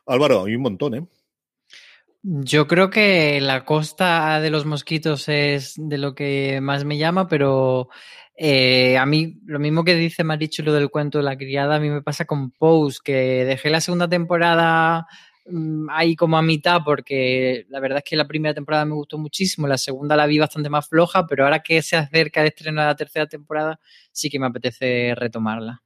[0.07, 1.07] Álvaro, hay un montón, ¿eh?
[2.23, 7.29] Yo creo que la costa de los mosquitos es de lo que más me llama,
[7.29, 7.89] pero
[8.37, 11.81] eh, a mí lo mismo que dice Marichu lo del cuento de la criada, a
[11.81, 15.07] mí me pasa con Pose, que dejé la segunda temporada
[15.47, 19.17] mm, ahí como a mitad porque la verdad es que la primera temporada me gustó
[19.17, 22.83] muchísimo, la segunda la vi bastante más floja, pero ahora que se acerca el estreno
[22.83, 23.81] de la tercera temporada
[24.13, 25.83] sí que me apetece retomarla.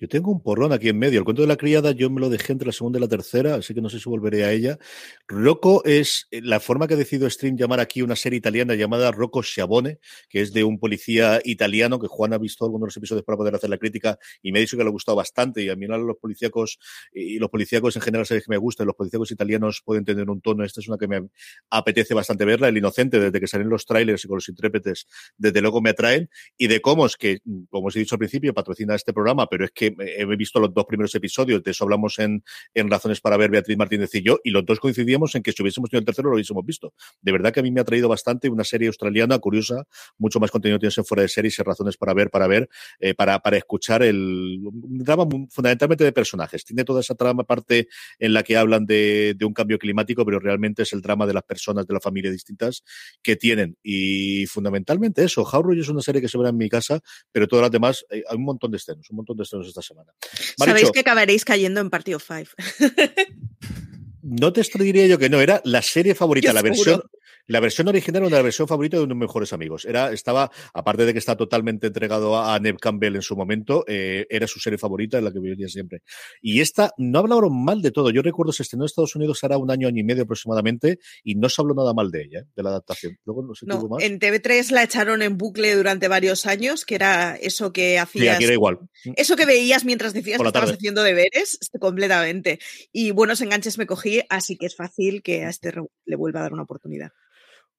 [0.00, 1.18] Yo tengo un porrón aquí en medio.
[1.18, 3.56] El cuento de la criada yo me lo dejé entre la segunda y la tercera,
[3.56, 4.78] así que no sé si volveré a ella.
[5.26, 9.10] Rocco es eh, la forma que ha decidido Stream llamar aquí una serie italiana llamada
[9.10, 12.96] Rocco Schiavone, que es de un policía italiano que Juan ha visto algunos de los
[12.96, 15.62] episodios para poder hacer la crítica y me ha dicho que le ha gustado bastante.
[15.62, 16.78] Y a mí los policíacos
[17.12, 18.86] y los policíacos en general sabéis que me gustan.
[18.86, 20.64] Los policíacos italianos pueden tener un tono.
[20.64, 21.28] Esta es una que me
[21.70, 22.68] apetece bastante verla.
[22.68, 25.06] El Inocente, desde que salen los trailers y con los intérpretes,
[25.36, 26.30] desde luego me atraen.
[26.56, 29.64] Y de cómo es que, como os he dicho al principio, patrocina este programa, pero
[29.64, 32.42] es que he visto los dos primeros episodios, de eso hablamos en,
[32.74, 35.62] en Razones para ver Beatriz Martínez y yo, y los dos coincidíamos en que si
[35.62, 36.92] hubiésemos tenido el tercero lo hubiésemos visto.
[37.20, 39.84] De verdad que a mí me ha traído bastante una serie australiana curiosa,
[40.18, 42.68] mucho más contenido tienes en fuera de series y razones para ver, para ver,
[43.00, 46.64] eh, para, para escuchar el drama fundamentalmente de personajes.
[46.64, 50.38] Tiene toda esa trama parte en la que hablan de, de un cambio climático, pero
[50.38, 52.82] realmente es el drama de las personas de la familia distintas
[53.22, 53.76] que tienen.
[53.82, 57.00] Y fundamentalmente eso, Howry es una serie que se verá en mi casa,
[57.32, 60.12] pero todas las demás, hay un montón de estrenos, un montón de estrenos esta semana.
[60.58, 62.50] Maricho, Sabéis que acabaréis cayendo en Partido 5.
[64.22, 67.02] no te diría yo que no, era la serie favorita, la versión,
[67.48, 69.84] la versión original era la versión favorita de uno de mis mejores amigos.
[69.86, 74.26] Era, estaba, aparte de que está totalmente entregado a, Neb Campbell en su momento, eh,
[74.28, 76.02] era su serie favorita, en la que vivía siempre.
[76.42, 78.10] Y esta no hablaron mal de todo.
[78.10, 81.36] Yo recuerdo se estrenó en Estados Unidos hará un año, año y medio aproximadamente, y
[81.36, 82.44] no se habló nada mal de ella, ¿eh?
[82.54, 83.18] de la adaptación.
[83.24, 84.02] Luego no sé no, más.
[84.02, 88.36] En TV3 la echaron en bucle durante varios años, que era eso que hacías.
[88.36, 88.78] Sí, era igual.
[89.16, 92.58] Eso que veías mientras decías que estabas haciendo deberes, completamente.
[92.92, 95.72] Y buenos enganches me cogí, así que es fácil que a este
[96.04, 97.12] le vuelva a dar una oportunidad.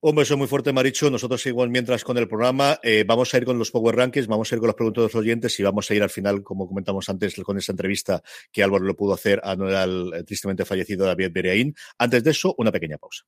[0.01, 1.11] Un beso muy fuerte, Maricho.
[1.11, 4.49] Nosotros igual mientras con el programa eh, vamos a ir con los Power Rankings, vamos
[4.49, 6.69] a ir con las preguntas de los oyentes y vamos a ir al final, como
[6.69, 11.31] comentamos antes, con esa entrevista que Álvaro lo pudo hacer al eh, tristemente fallecido David
[11.33, 11.75] Bereaín.
[11.97, 13.25] Antes de eso, una pequeña pausa.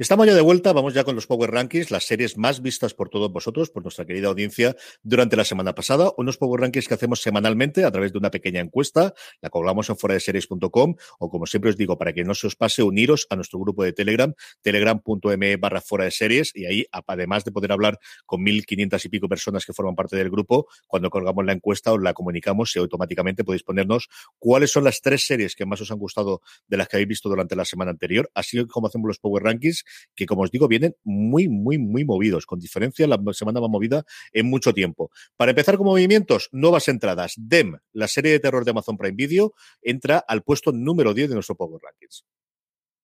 [0.00, 3.10] Estamos ya de vuelta, vamos ya con los Power Rankings, las series más vistas por
[3.10, 6.10] todos vosotros, por nuestra querida audiencia, durante la semana pasada.
[6.16, 9.98] Unos Power Rankings que hacemos semanalmente a través de una pequeña encuesta, la colgamos en
[9.98, 13.26] fuera de series.com, o como siempre os digo, para que no se os pase, uniros
[13.28, 14.32] a nuestro grupo de Telegram,
[14.62, 19.28] telegram.me barra fuera de series, y ahí, además de poder hablar con 1.500 y pico
[19.28, 23.44] personas que forman parte del grupo, cuando colgamos la encuesta os la comunicamos y automáticamente
[23.44, 24.08] podéis ponernos
[24.38, 27.28] cuáles son las tres series que más os han gustado de las que habéis visto
[27.28, 28.30] durante la semana anterior.
[28.32, 29.84] Así como hacemos los Power Rankings
[30.14, 34.04] que como os digo, vienen muy, muy, muy movidos, con diferencia la semana más movida
[34.32, 35.10] en mucho tiempo.
[35.36, 37.34] Para empezar con movimientos, nuevas entradas.
[37.36, 41.34] DEM, la serie de terror de Amazon Prime Video, entra al puesto número 10 de
[41.34, 42.24] nuestro Power Rankings.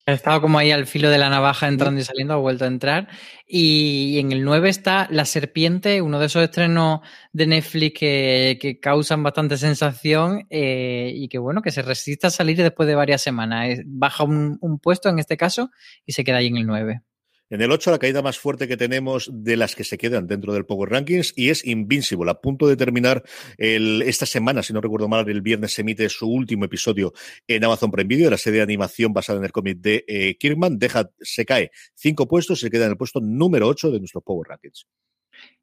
[0.08, 2.68] Ha estado como ahí al filo de la navaja entrando y saliendo, ha vuelto a
[2.68, 3.08] entrar.
[3.44, 7.00] Y en el 9 está La Serpiente, uno de esos estrenos
[7.32, 12.30] de Netflix que, que causan bastante sensación eh, y que bueno, que se resiste a
[12.30, 13.80] salir después de varias semanas.
[13.84, 15.70] Baja un, un puesto en este caso
[16.04, 17.02] y se queda ahí en el 9.
[17.48, 20.52] En el 8, la caída más fuerte que tenemos de las que se quedan dentro
[20.52, 23.22] del Power Rankings y es Invincible, a punto de terminar
[23.56, 27.12] esta semana, si no recuerdo mal, el viernes se emite su último episodio
[27.46, 30.76] en Amazon Prime Video, la serie de animación basada en el cómic de eh, Kirkman.
[30.76, 34.22] Deja, se cae cinco puestos y se queda en el puesto número 8 de nuestro
[34.22, 34.84] Power Rankings.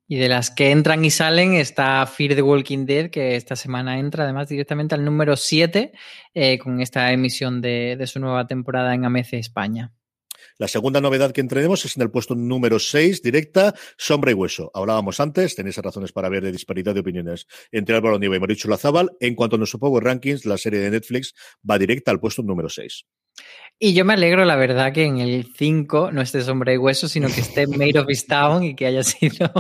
[0.08, 4.00] Y de las que entran y salen está Fear the Walking Dead, que esta semana
[4.00, 5.92] entra además directamente al número 7
[6.34, 9.92] eh, con esta emisión de, de su nueva temporada en AMC España.
[10.58, 14.72] La segunda novedad que entrenemos es en el puesto número 6, directa, Sombra y Hueso.
[14.74, 18.68] Hablábamos antes, tenéis razones para ver de disparidad de opiniones entre Álvaro Nieva y Marichu
[18.68, 19.12] Lazábal.
[19.20, 21.34] En cuanto a nuestro Power Rankings, la serie de Netflix
[21.70, 23.06] va directa al puesto número 6.
[23.86, 27.10] Y yo me alegro, la verdad, que en el 5 no esté Sombra y Hueso,
[27.10, 29.52] sino que esté Made of Town y que haya sido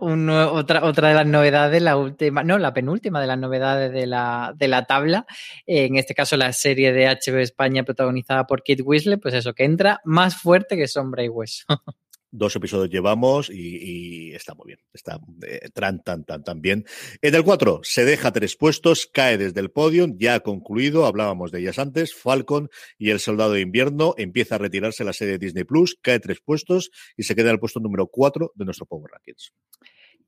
[0.00, 4.52] otra, otra de las novedades, la última, no, la penúltima de las novedades de la,
[4.56, 5.24] de la tabla.
[5.66, 9.62] En este caso, la serie de HBO España protagonizada por Kate Winslet, pues eso, que
[9.62, 11.64] entra más fuerte que Sombra y Hueso.
[12.32, 14.78] Dos episodios llevamos y, y está muy bien.
[14.92, 16.84] Está eh, tan, tan, tan, bien.
[17.22, 21.50] En el 4 se deja tres puestos, cae desde el podio, ya ha concluido, hablábamos
[21.50, 25.38] de ellas antes, Falcon y El Soldado de Invierno, empieza a retirarse la serie de
[25.46, 28.86] Disney Plus, cae tres puestos y se queda en el puesto número 4 de nuestro
[28.86, 29.52] Power Rankings.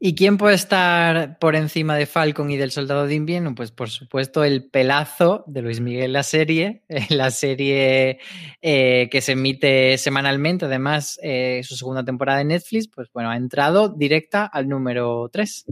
[0.05, 3.55] ¿Y quién puede estar por encima de Falcon y del Soldado de Invierno?
[3.55, 8.19] Pues por supuesto el pelazo de Luis Miguel la serie, la serie
[8.63, 13.37] eh, que se emite semanalmente, además eh, su segunda temporada de Netflix, pues bueno, ha
[13.37, 15.67] entrado directa al número 3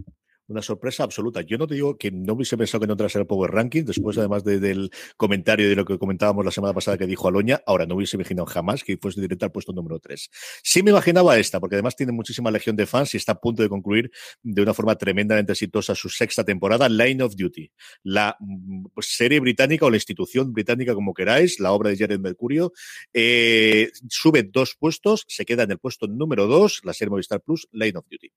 [0.50, 1.40] una sorpresa absoluta.
[1.42, 4.18] Yo no te digo que no hubiese pensado que no entrase el Power Ranking, después
[4.18, 7.94] además del comentario de lo que comentábamos la semana pasada que dijo Aloña, ahora no
[7.94, 10.30] hubiese imaginado jamás que fuese directa al puesto número 3.
[10.62, 13.62] Sí me imaginaba esta, porque además tiene muchísima legión de fans y está a punto
[13.62, 14.10] de concluir
[14.42, 17.70] de una forma tremendamente exitosa su sexta temporada, Line of Duty,
[18.02, 22.72] la mm, serie británica o la institución británica como queráis, la obra de Jared Mercurio,
[23.12, 27.68] eh, sube dos puestos, se queda en el puesto número 2, la serie Movistar Plus,
[27.72, 28.30] Line of Duty.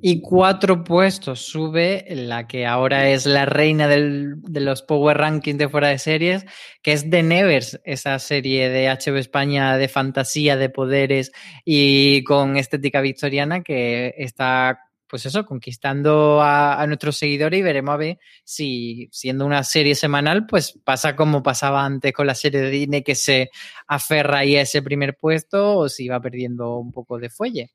[0.00, 5.58] Y cuatro puestos sube la que ahora es la reina del, de los Power Rankings
[5.58, 6.44] de fuera de series,
[6.82, 11.32] que es The Nevers, esa serie de HBO España de fantasía, de poderes
[11.64, 14.80] y con estética victoriana que está
[15.14, 19.94] pues eso, conquistando a, a, nuestros seguidores y veremos a ver si siendo una serie
[19.94, 23.50] semanal, pues pasa como pasaba antes con la serie de Disney que se
[23.86, 27.70] aferra ahí a ese primer puesto o si va perdiendo un poco de fuelle.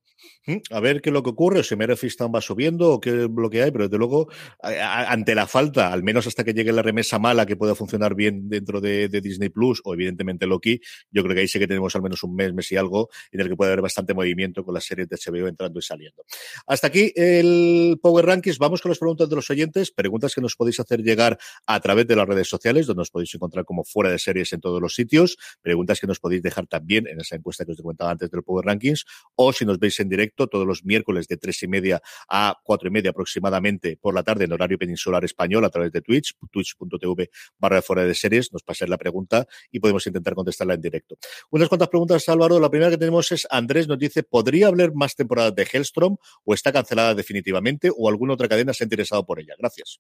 [0.72, 3.30] A ver qué es lo que ocurre, si Mare Fistan va subiendo o qué es
[3.30, 4.30] lo que hay, pero desde luego,
[4.62, 8.50] ante la falta, al menos hasta que llegue la remesa mala que pueda funcionar bien
[8.50, 10.80] dentro de, Disney Plus o evidentemente Loki,
[11.12, 13.42] yo creo que ahí sí que tenemos al menos un mes, mes y algo, en
[13.42, 16.24] el que puede haber bastante movimiento con las series de HBO entrando y saliendo.
[16.68, 18.58] Hasta aquí el Power Rankings.
[18.58, 22.08] Vamos con las preguntas de los oyentes, preguntas que nos podéis hacer llegar a través
[22.08, 24.96] de las redes sociales, donde nos podéis encontrar como fuera de series en todos los
[24.96, 28.30] sitios, preguntas que nos podéis dejar también en esa encuesta que os he comentado antes
[28.32, 31.68] del Power Rankings, o si nos veis en directo todos los miércoles de tres y
[31.68, 35.92] media a cuatro y media aproximadamente por la tarde en horario peninsular español a través
[35.92, 40.74] de Twitch, twitch.tv barra fuera de series, nos pasáis la pregunta y podemos intentar contestarla
[40.76, 41.18] en directo.
[41.52, 42.60] Unas cuantas preguntas, Álvaro.
[42.60, 46.54] La primera que tenemos es Andrés nos dice, ¿podría haber más temporadas de Hellstrom o
[46.54, 49.56] está cancelada definitivamente o alguna otra cadena se ha interesado por ella?
[49.58, 50.00] Gracias.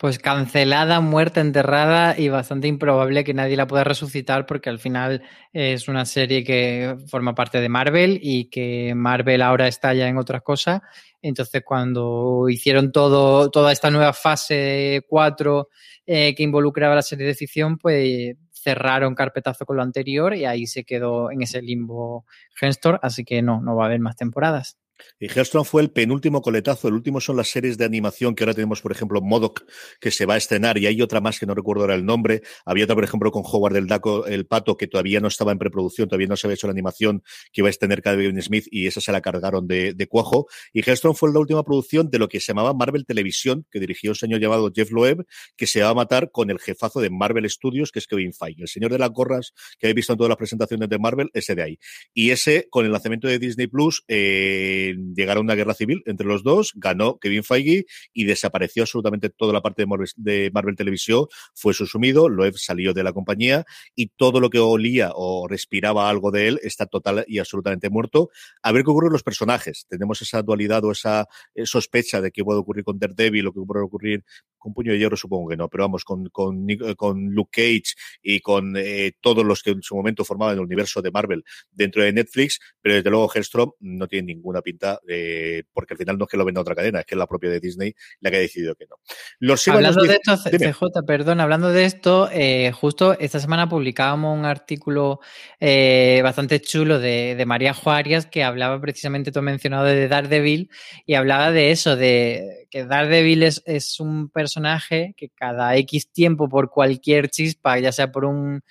[0.00, 5.22] Pues cancelada, muerta, enterrada y bastante improbable que nadie la pueda resucitar porque al final
[5.52, 10.16] es una serie que forma parte de Marvel y que Marvel ahora está ya en
[10.16, 10.80] otras cosas.
[11.20, 15.68] Entonces cuando hicieron todo, toda esta nueva fase 4
[16.06, 20.66] eh, que involucraba la serie de ficción, pues cerraron carpetazo con lo anterior y ahí
[20.66, 22.24] se quedó en ese limbo
[22.54, 24.78] Genstor, así que no, no va a haber más temporadas.
[25.18, 26.88] Y Hellstrom fue el penúltimo coletazo.
[26.88, 29.64] El último son las series de animación que ahora tenemos, por ejemplo, Modoc,
[30.00, 32.42] que se va a estrenar, y hay otra más que no recuerdo ahora el nombre.
[32.64, 35.58] Había otra, por ejemplo, con Howard del Daco, el pato, que todavía no estaba en
[35.58, 37.22] preproducción, todavía no se había hecho la animación
[37.52, 40.46] que iba a estrenar Kevin Smith, y esa se la cargaron de, de cuajo.
[40.72, 44.10] Y Hellstrom fue la última producción de lo que se llamaba Marvel Televisión, que dirigió
[44.10, 45.26] un señor llamado Jeff Loeb,
[45.56, 48.62] que se va a matar con el jefazo de Marvel Studios, que es Kevin Feige.
[48.62, 51.54] El señor de las gorras que habéis visto en todas las presentaciones de Marvel, ese
[51.54, 51.78] de ahí.
[52.14, 56.26] Y ese, con el lanzamiento de Disney Plus, eh, llegaron a una guerra civil entre
[56.26, 59.84] los dos, ganó Kevin Feige y desapareció absolutamente toda la parte
[60.16, 63.64] de Marvel, Televisión, fue susumido, Loeb salió de la compañía
[63.94, 68.30] y todo lo que olía o respiraba algo de él está total y absolutamente muerto.
[68.62, 69.86] A ver qué ocurre con los personajes.
[69.88, 73.60] Tenemos esa dualidad o esa eh, sospecha de que puede ocurrir con Daredevil o que
[73.66, 74.24] puede ocurrir
[74.60, 76.66] con Puño de Hierro supongo que no, pero vamos, con, con,
[76.96, 81.02] con Luke Cage y con eh, todos los que en su momento formaban el universo
[81.02, 85.94] de Marvel dentro de Netflix, pero desde luego Hellstrom no tiene ninguna pinta, eh, porque
[85.94, 87.60] al final no es que lo venda otra cadena, es que es la propia de
[87.60, 88.96] Disney la que ha decidido que no.
[89.38, 94.44] Los hablando de esto, CJ, perdón, hablando de esto, eh, justo esta semana publicábamos un
[94.44, 95.20] artículo
[95.58, 100.70] eh, bastante chulo de, de María Juárez que hablaba precisamente, tú mencionado de Daredevil,
[101.06, 106.48] y hablaba de eso, de que Daredevil es, es un personaje que cada X tiempo
[106.48, 108.62] por cualquier chispa, ya sea por un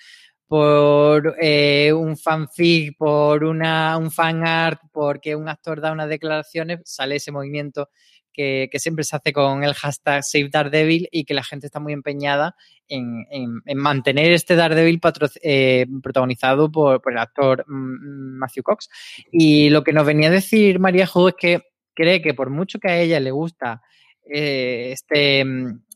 [0.50, 6.80] por eh, un fanfic, por una, un fan art, porque un actor da unas declaraciones,
[6.84, 7.88] sale ese movimiento
[8.32, 11.78] que, que, siempre se hace con el hashtag Save Daredevil y que la gente está
[11.78, 12.56] muy empeñada
[12.88, 15.00] en, en, en mantener este Daredevil
[15.40, 18.88] eh, protagonizado por, por, el actor mm, Matthew Cox.
[19.30, 21.62] Y lo que nos venía a decir María Jo es que
[21.94, 23.82] cree que por mucho que a ella le gusta
[24.28, 25.44] eh, este,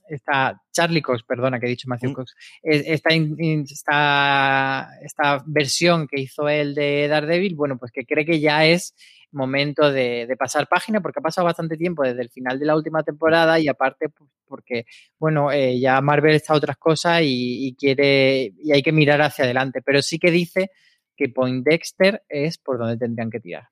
[0.09, 2.14] esta Charlie Cox, perdona que he dicho Matthew mm.
[2.14, 8.40] Cox, esta, esta, esta versión que hizo él de Daredevil, bueno, pues que cree que
[8.40, 8.94] ya es
[9.34, 12.76] momento de, de, pasar página porque ha pasado bastante tiempo desde el final de la
[12.76, 14.86] última temporada y aparte pues, porque,
[15.18, 19.20] bueno, eh, ya Marvel está a otras cosas y, y, quiere, y hay que mirar
[19.22, 20.70] hacia adelante, pero sí que dice
[21.16, 23.68] que Poindexter es por donde tendrían que tirar.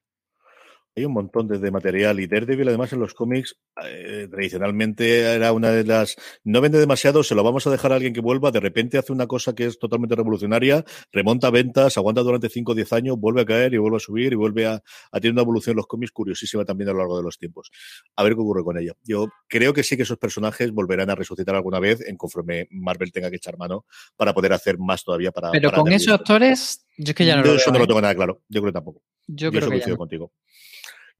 [0.95, 5.53] Hay un montón de, de, material y Daredevil además en los cómics eh, tradicionalmente era
[5.53, 8.51] una de las no vende demasiado, se lo vamos a dejar a alguien que vuelva,
[8.51, 12.75] de repente hace una cosa que es totalmente revolucionaria, remonta ventas, aguanta durante 5 o
[12.75, 15.43] 10 años, vuelve a caer y vuelve a subir y vuelve a, a tener una
[15.43, 17.71] evolución en los cómics curiosísima también a lo largo de los tiempos.
[18.17, 18.93] A ver qué ocurre con ella.
[19.03, 23.13] Yo creo que sí que esos personajes volverán a resucitar alguna vez en conforme Marvel
[23.13, 23.87] tenga que echar mano
[24.17, 27.37] para poder hacer más todavía para Pero para con esos actores yo es que ya
[27.37, 27.89] no yo lo eso veo, no lo ¿eh?
[27.89, 28.43] tengo nada claro.
[28.49, 29.03] Yo creo que tampoco.
[29.27, 29.99] Yo Yo creo eso que coincido no.
[29.99, 30.33] contigo.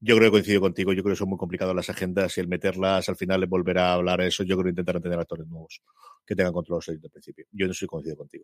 [0.05, 0.91] Yo creo que coincido contigo.
[0.91, 3.91] Yo creo que son muy complicadas las agendas y el meterlas al final les volverá
[3.91, 4.43] a hablar eso.
[4.43, 5.81] Yo creo que intentarán tener actores nuevos
[6.25, 7.45] que tengan controlados desde el principio.
[7.53, 8.43] Yo no soy coincido contigo.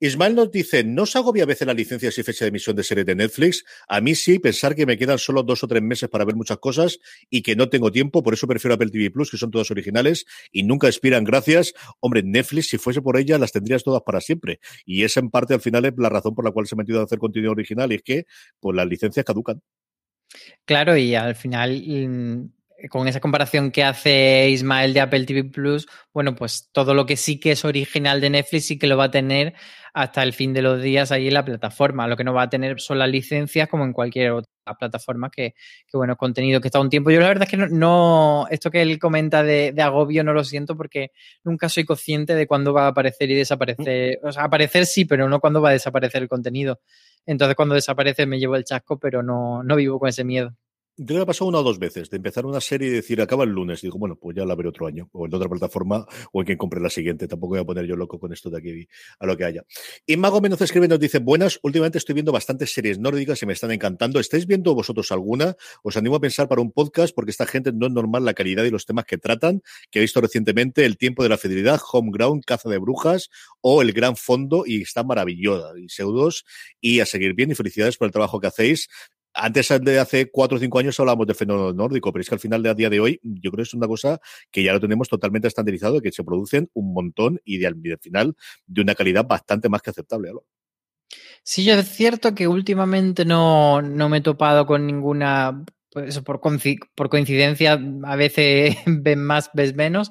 [0.00, 2.82] Ismael nos dice, ¿no os agobia a veces las licencias y fecha de emisión de
[2.82, 3.64] series de Netflix?
[3.86, 6.58] A mí sí, pensar que me quedan solo dos o tres meses para ver muchas
[6.58, 9.70] cosas y que no tengo tiempo, por eso prefiero Apple TV Plus, que son todas
[9.70, 11.72] originales y nunca expiran gracias.
[12.00, 14.58] Hombre, Netflix, si fuese por ella, las tendrías todas para siempre.
[14.84, 17.00] Y esa en parte al final es la razón por la cual se ha metido
[17.00, 18.26] a hacer contenido original y es que
[18.58, 19.62] pues las licencias caducan.
[20.64, 22.52] Claro, y al final, mm,
[22.88, 27.16] con esa comparación que hace Ismael de Apple TV Plus, bueno, pues todo lo que
[27.16, 29.54] sí que es original de Netflix sí que lo va a tener
[29.92, 32.06] hasta el fin de los días ahí en la plataforma.
[32.06, 35.54] Lo que no va a tener son las licencias como en cualquier otra plataforma que,
[35.86, 37.10] que bueno, contenido que está un tiempo.
[37.10, 40.32] Yo la verdad es que no, no esto que él comenta de, de, agobio no
[40.32, 41.10] lo siento porque
[41.44, 44.20] nunca soy consciente de cuándo va a aparecer y desaparecer.
[44.22, 46.80] O sea, aparecer sí, pero no cuándo va a desaparecer el contenido.
[47.26, 50.56] Entonces cuando desaparece me llevo el chasco, pero no, no vivo con ese miedo.
[51.02, 53.22] Yo creo que ha pasado una o dos veces de empezar una serie y decir
[53.22, 53.80] acaba el lunes.
[53.80, 56.58] Digo, bueno, pues ya la veré otro año, o en otra plataforma, o en quien
[56.58, 57.26] compre la siguiente.
[57.26, 58.86] Tampoco voy a poner yo loco con esto de aquí
[59.18, 59.64] a lo que haya.
[60.04, 63.54] Y Mago Menos escribe nos dice: Buenas, últimamente estoy viendo bastantes series nórdicas y me
[63.54, 64.20] están encantando.
[64.20, 65.56] ¿Estáis viendo vosotros alguna?
[65.82, 68.64] Os animo a pensar para un podcast, porque esta gente no es normal la calidad
[68.64, 72.44] y los temas que tratan, que he visto recientemente: El tiempo de la fidelidad, Homeground,
[72.44, 73.30] Caza de Brujas
[73.62, 75.72] o El Gran Fondo, y está maravillosa.
[75.78, 75.86] Y
[76.82, 78.90] y a seguir bien, y felicidades por el trabajo que hacéis
[79.34, 82.40] antes de hace cuatro o cinco años hablábamos de fenómeno nórdico, pero es que al
[82.40, 84.20] final de a día de hoy yo creo que es una cosa
[84.50, 88.34] que ya lo tenemos totalmente estandarizado, que se producen un montón y de, al final
[88.66, 90.32] de una calidad bastante más que aceptable.
[90.32, 90.42] ¿no?
[91.42, 95.64] Sí, es cierto que últimamente no, no me he topado con ninguna,
[95.94, 96.40] eso, por,
[96.94, 100.10] por coincidencia, a veces ves más, ves menos,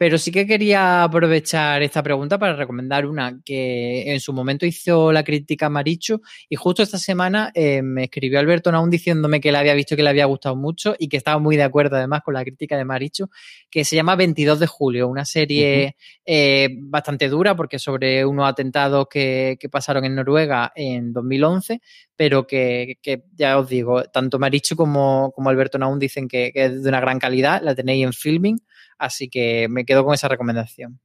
[0.00, 5.12] pero sí que quería aprovechar esta pregunta para recomendar una que en su momento hizo
[5.12, 9.58] la crítica Marichu y justo esta semana eh, me escribió Alberto Naun diciéndome que la
[9.58, 12.22] había visto y que le había gustado mucho y que estaba muy de acuerdo además
[12.24, 13.28] con la crítica de Marichu,
[13.70, 16.22] que se llama 22 de julio, una serie uh -huh.
[16.24, 21.82] eh, bastante dura porque sobre unos atentados que, que, pasaron en Noruega en 2011,
[22.16, 26.64] pero que, que ya os digo, tanto Marichu como, como Alberto Naun dicen que, que
[26.64, 28.58] es de una gran calidad, la tenéis en filming.
[28.98, 31.00] Así que me quedo con esa recomendación.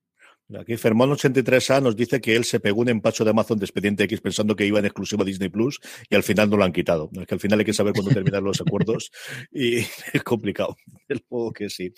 [0.54, 4.22] Aquí Fermón83A nos dice que él se pegó un empacho de Amazon de Expediente X
[4.22, 7.10] pensando que iba en exclusiva a Disney Plus y al final no lo han quitado.
[7.20, 9.12] Es que al final hay que saber cuándo terminan los acuerdos
[9.52, 9.78] y
[10.14, 10.78] es complicado.
[11.08, 11.92] El juego que sí.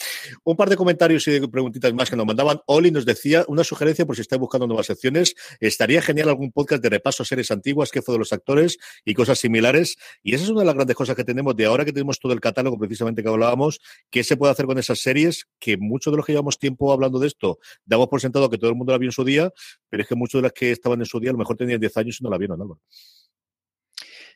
[0.46, 2.62] Un par de comentarios y de preguntitas más que nos mandaban.
[2.68, 5.36] Oli nos decía una sugerencia por si estáis buscando nuevas secciones.
[5.60, 9.14] Estaría genial algún podcast de repaso a series antiguas, que fue de los actores y
[9.14, 9.98] cosas similares.
[10.24, 12.32] Y esa es una de las grandes cosas que tenemos de ahora que tenemos todo
[12.32, 13.82] el catálogo precisamente que hablábamos.
[14.10, 15.48] ¿Qué se puede hacer con esas series?
[15.60, 18.70] Que muchos de los que llevamos tiempo hablando de esto damos por sentado que todo
[18.70, 19.52] el mundo la vio en su día,
[19.90, 21.80] pero es que muchos de las que estaban en su día a lo mejor tenían
[21.80, 22.80] 10 años y no la vieron, Álvaro.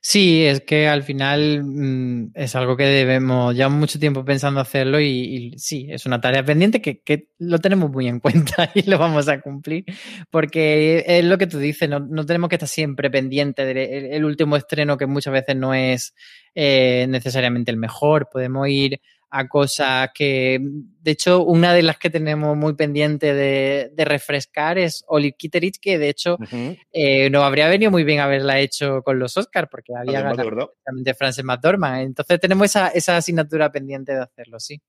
[0.04, 4.99] Sí, es que al final mmm, es algo que debemos, ya mucho tiempo pensando hacerlo
[4.99, 9.28] y, sí, es una tarea pendiente que, lo tenemos muy en cuenta y lo vamos
[9.28, 9.86] a cumplir,
[10.32, 14.58] porque es lo que tú dices, no, tenemos que estar siempre pendiente del el último
[14.58, 16.16] estreno que muchas veces no es
[16.56, 18.99] eh, necesariamente el mejor, podemos ir
[19.32, 24.78] a cosas que, de hecho, una de las que tenemos muy pendiente de, de refrescar
[24.78, 26.78] es Olive Kitteridge, que de hecho uh -huh.
[26.92, 31.14] eh, nos habría venido muy bien haberla hecho con los Oscars, porque había ganado de
[31.14, 32.02] Frances McDormand.
[32.02, 34.82] Entonces tenemos esa, esa asignatura pendiente de hacerlo, sí.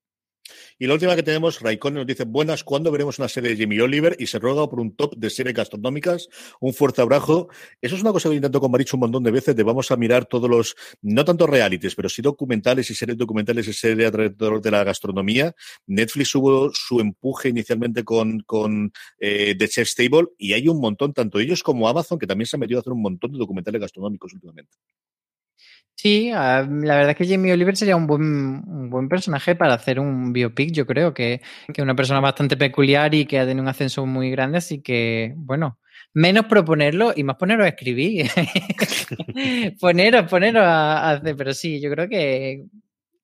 [0.79, 3.79] Y la última que tenemos, Raikkonen nos dice, buenas, ¿cuándo veremos una serie de Jimmy
[3.81, 4.17] Oliver?
[4.19, 6.29] Y se ruega por un top de series gastronómicas,
[6.61, 7.49] un fuerte abrazo.
[7.81, 9.97] Eso es una cosa que intento con Maricho un montón de veces, de vamos a
[9.97, 14.61] mirar todos los, no tanto realities, pero sí documentales y series documentales y series alrededor
[14.61, 15.55] de la gastronomía.
[15.87, 21.13] Netflix hubo su empuje inicialmente con, con eh, The Chef's Table y hay un montón,
[21.13, 23.81] tanto ellos como Amazon, que también se han metido a hacer un montón de documentales
[23.81, 24.77] gastronómicos últimamente.
[26.03, 28.23] Sí, la verdad es que Jamie Oliver sería un buen,
[28.67, 33.15] un buen personaje para hacer un biopic, yo creo, que es una persona bastante peculiar
[33.15, 35.79] y que ha tenido un ascenso muy grande, así que, bueno,
[36.13, 38.27] menos proponerlo y más poneros a escribir.
[39.81, 42.65] poneros, poneros a, a, hacer, pero sí, yo creo que,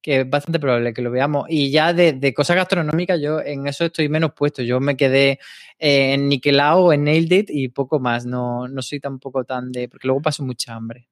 [0.01, 1.47] que es bastante probable que lo veamos.
[1.49, 4.63] Y ya de, de cosas gastronómicas, yo en eso estoy menos puesto.
[4.63, 5.41] Yo me quedé
[5.81, 8.25] eh, en Niquelao, en Nailed It y poco más.
[8.25, 9.89] No, no soy tampoco tan de.
[9.89, 11.09] porque luego paso mucha hambre.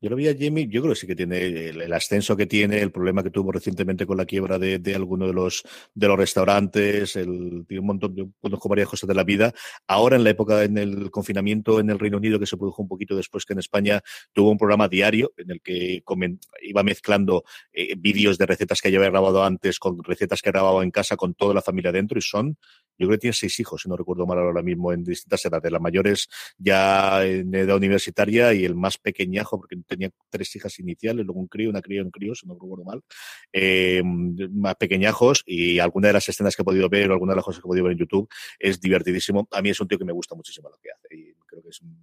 [0.00, 2.80] Yo lo vi a Jimmy, yo creo que sí que tiene el, ascenso que tiene,
[2.80, 5.62] el problema que tuvo recientemente con la quiebra de, de alguno de los,
[5.94, 9.52] de los restaurantes, el, tiene un montón de, conozco varias cosas de la vida.
[9.86, 12.88] Ahora en la época, en el confinamiento en el Reino Unido, que se produjo un
[12.88, 14.00] poquito después que en España,
[14.32, 16.02] tuvo un programa diario en el que
[16.62, 20.82] iba mezclando eh, vídeos de recetas que ya había grabado antes con recetas que grababa
[20.82, 22.56] en casa con toda la familia dentro y son
[22.98, 25.70] yo creo que tiene seis hijos, si no recuerdo mal ahora mismo, en distintas edades.
[25.70, 26.28] Las mayores
[26.58, 31.48] ya en edad universitaria y el más pequeñajo, porque tenía tres hijas iniciales, luego un
[31.48, 33.02] crío, una cría y un crío, si no recuerdo mal,
[33.52, 37.36] eh, más pequeñajos y alguna de las escenas que he podido ver o alguna de
[37.36, 38.28] las cosas que he podido ver en YouTube
[38.58, 39.48] es divertidísimo.
[39.52, 41.70] A mí es un tío que me gusta muchísimo lo que hace y creo que
[41.70, 41.96] es un,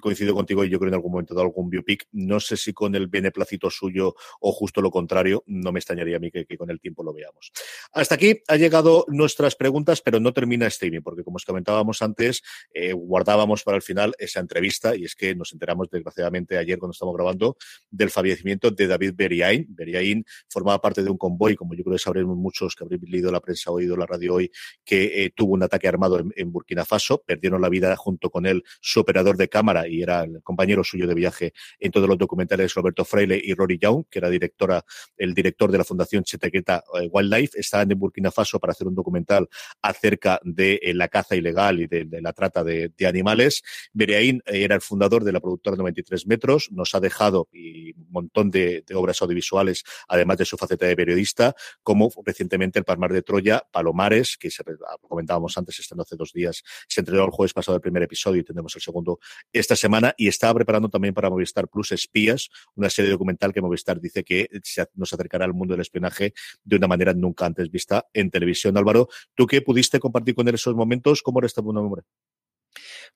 [0.00, 2.06] coincido contigo y yo creo en algún momento de algún biopic.
[2.12, 6.20] No sé si con el beneplácito suyo o justo lo contrario, no me extrañaría a
[6.20, 7.52] mí que, con el tiempo lo veamos.
[7.92, 12.42] Hasta aquí ha llegado nuestras preguntas, pero no termina streaming, porque como os comentábamos antes,
[12.72, 16.92] eh, guardábamos para el final esa entrevista y es que nos enteramos desgraciadamente ayer cuando
[16.92, 17.56] estamos grabando
[17.90, 19.66] del fallecimiento de David Beriain.
[19.68, 23.30] Beriain formaba parte de un convoy, como yo creo que sabremos muchos que habréis leído
[23.30, 24.50] la prensa, oído la radio hoy,
[24.84, 28.46] que eh, tuvo un ataque armado en, en Burkina Faso, perdieron la vida junto con
[28.46, 32.18] él su operador de cámara y era el compañero suyo de viaje en todos los
[32.18, 34.84] documentales Roberto Freile y Rory Young, que era directora,
[35.16, 38.94] el director de la Fundación Chetequeta eh, Wildlife, estaban en Burkina Faso para hacer un
[38.94, 39.48] documental
[39.82, 43.62] acerca de eh, la caza ilegal y de, la trata de, animales.
[43.92, 48.10] Bereaín eh, era el fundador de la productora 93 metros, nos ha dejado y un
[48.10, 53.22] montón de, obras audiovisuales, además de su faceta de periodista, como recientemente el Palmar de
[53.22, 54.62] Troya, Palomares, que se,
[55.08, 58.44] comentábamos antes, estando hace dos días, se entregó el jueves pasado el primer episodio y
[58.44, 59.18] tendremos el segundo
[59.52, 64.00] esta semana y estaba preparando también para Movistar Plus Espías, una serie documental que Movistar
[64.00, 64.48] dice que
[64.94, 66.34] nos acercará al mundo del espionaje
[66.64, 68.76] de una manera nunca antes vista en televisión.
[68.76, 71.22] Álvaro, ¿tú qué pudiste compartir con él esos momentos?
[71.22, 72.02] ¿Cómo resta tu nombre?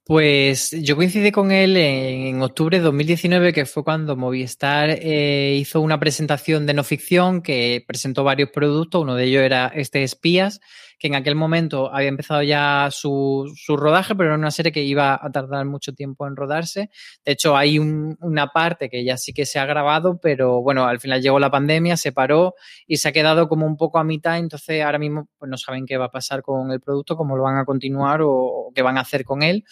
[0.05, 5.57] Pues yo coincidí con él en, en, octubre de 2019, que fue cuando Movistar eh,
[5.61, 9.03] hizo una presentación de no ficción que presentó varios productos.
[9.03, 10.61] Uno de ellos era este Espías,
[11.01, 14.83] que en aquel momento había empezado ya su, su rodaje, pero era una serie que
[14.83, 16.91] iba a tardar mucho tiempo en rodarse.
[17.25, 20.85] De hecho, hay un, una parte que ya sí que se ha grabado, pero bueno,
[20.85, 22.55] al final llegó la pandemia, se paró
[22.87, 24.39] y se ha quedado como un poco a mitad.
[24.39, 27.45] Entonces, ahora mismo pues no saben qué va a pasar con el producto, cómo lo
[27.45, 29.65] van a continuar o, o qué van a hacer con él.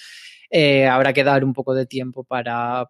[0.50, 2.88] Eh, habrá que dar un poco de tiempo para,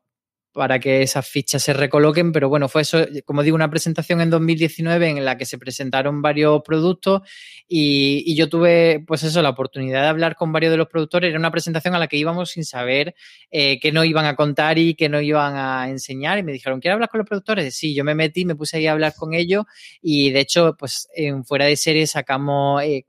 [0.59, 4.29] para que esas fichas se recoloquen, pero bueno, fue eso, como digo, una presentación en
[4.29, 7.23] 2019 en la que se presentaron varios productos
[7.69, 11.31] y, yo tuve, pues eso, la oportunidad de hablar con varios de los productores.
[11.31, 13.15] Era una presentación a la que íbamos sin saber
[13.53, 16.81] eh, qué nos iban a contar y qué nos iban a enseñar y me dijeron,
[16.81, 17.77] ¿quieres hablar con los productores?
[17.77, 19.65] Sí, yo me metí, me puse ahí a hablar con ellos
[20.03, 23.07] y de hecho, pues en fuera de serie sacamos eh,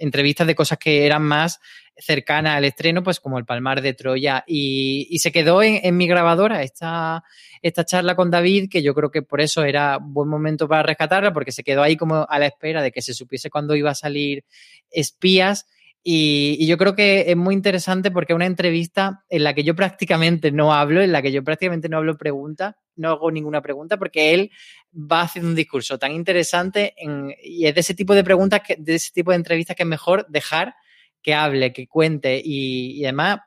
[0.00, 1.60] entrevistas de cosas que eran más
[1.96, 4.44] cercana al estreno, pues como el Palmar de Troya.
[4.46, 7.22] Y, se quedó en, mi grabadora esta,
[7.62, 11.32] esta charla con David, que yo creo que por eso era buen momento para rescatarla,
[11.32, 13.94] porque se quedó ahí como a la espera de que se supiese cuándo iba a
[13.94, 14.44] salir
[14.90, 15.66] Espías.
[16.02, 19.74] Y, yo creo que es muy interesante porque es una entrevista en la que yo
[19.74, 23.98] prácticamente no hablo, en la que yo prácticamente no hablo pregunta, no hago ninguna pregunta,
[23.98, 24.50] porque él
[24.94, 26.94] va haciendo un discurso tan interesante
[27.42, 29.88] y es de ese tipo de preguntas, que, de ese tipo de entrevistas que es
[29.88, 30.74] mejor dejar
[31.22, 33.40] que hable, que cuente y, y además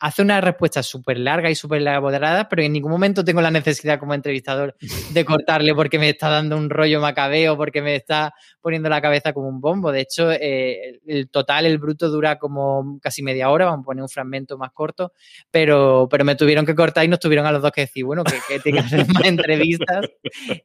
[0.00, 3.98] hace una respuesta súper larga y súper elaborada, pero en ningún momento tengo la necesidad
[3.98, 4.76] como entrevistador
[5.12, 9.32] de cortarle porque me está dando un rollo macabeo, porque me está poniendo la cabeza
[9.32, 9.90] como un bombo.
[9.90, 14.02] De hecho, eh, el total, el bruto dura como casi media hora, vamos a poner
[14.02, 15.12] un fragmento más corto,
[15.50, 18.22] pero, pero me tuvieron que cortar y nos tuvieron a los dos que decir, bueno,
[18.24, 20.06] que, que tiene que hacer más entrevistas.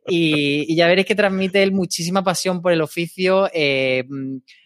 [0.07, 3.49] Y, y, ya veréis que transmite él muchísima pasión por el oficio.
[3.53, 4.03] Eh,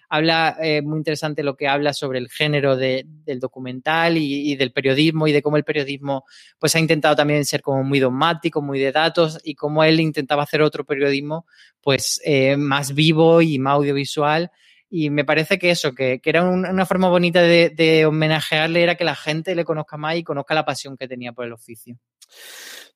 [0.09, 4.71] habla eh, muy interesante lo que habla sobre el género de, del documental y, del
[4.71, 6.25] periodismo y de cómo el periodismo
[6.59, 10.43] pues ha intentado también ser como muy dogmático, muy de datos y cómo él intentaba
[10.43, 11.45] hacer otro periodismo
[11.81, 14.51] pues eh, más vivo y más audiovisual
[14.89, 18.83] y me parece que eso, que, que era un, una forma bonita de, de homenajearle
[18.83, 21.53] era que la gente le conozca más y conozca la pasión que tenía por el
[21.53, 21.97] oficio.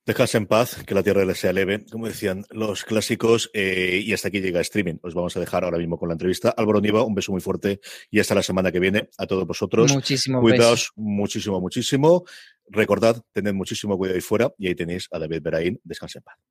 [0.03, 4.13] Dejas en paz, que la tierra le sea leve, como decían los clásicos, eh, y
[4.13, 4.95] hasta aquí llega streaming.
[5.03, 6.49] Os vamos a dejar ahora mismo con la entrevista.
[6.57, 9.93] Álvaro Niva, un beso muy fuerte y hasta la semana que viene a todos vosotros.
[9.93, 10.93] Muchísimo Cuidaos beso.
[10.95, 12.23] muchísimo, muchísimo.
[12.67, 15.79] Recordad, tened muchísimo cuidado ahí fuera y ahí tenéis a David Beraín.
[15.83, 16.50] Descansen en paz.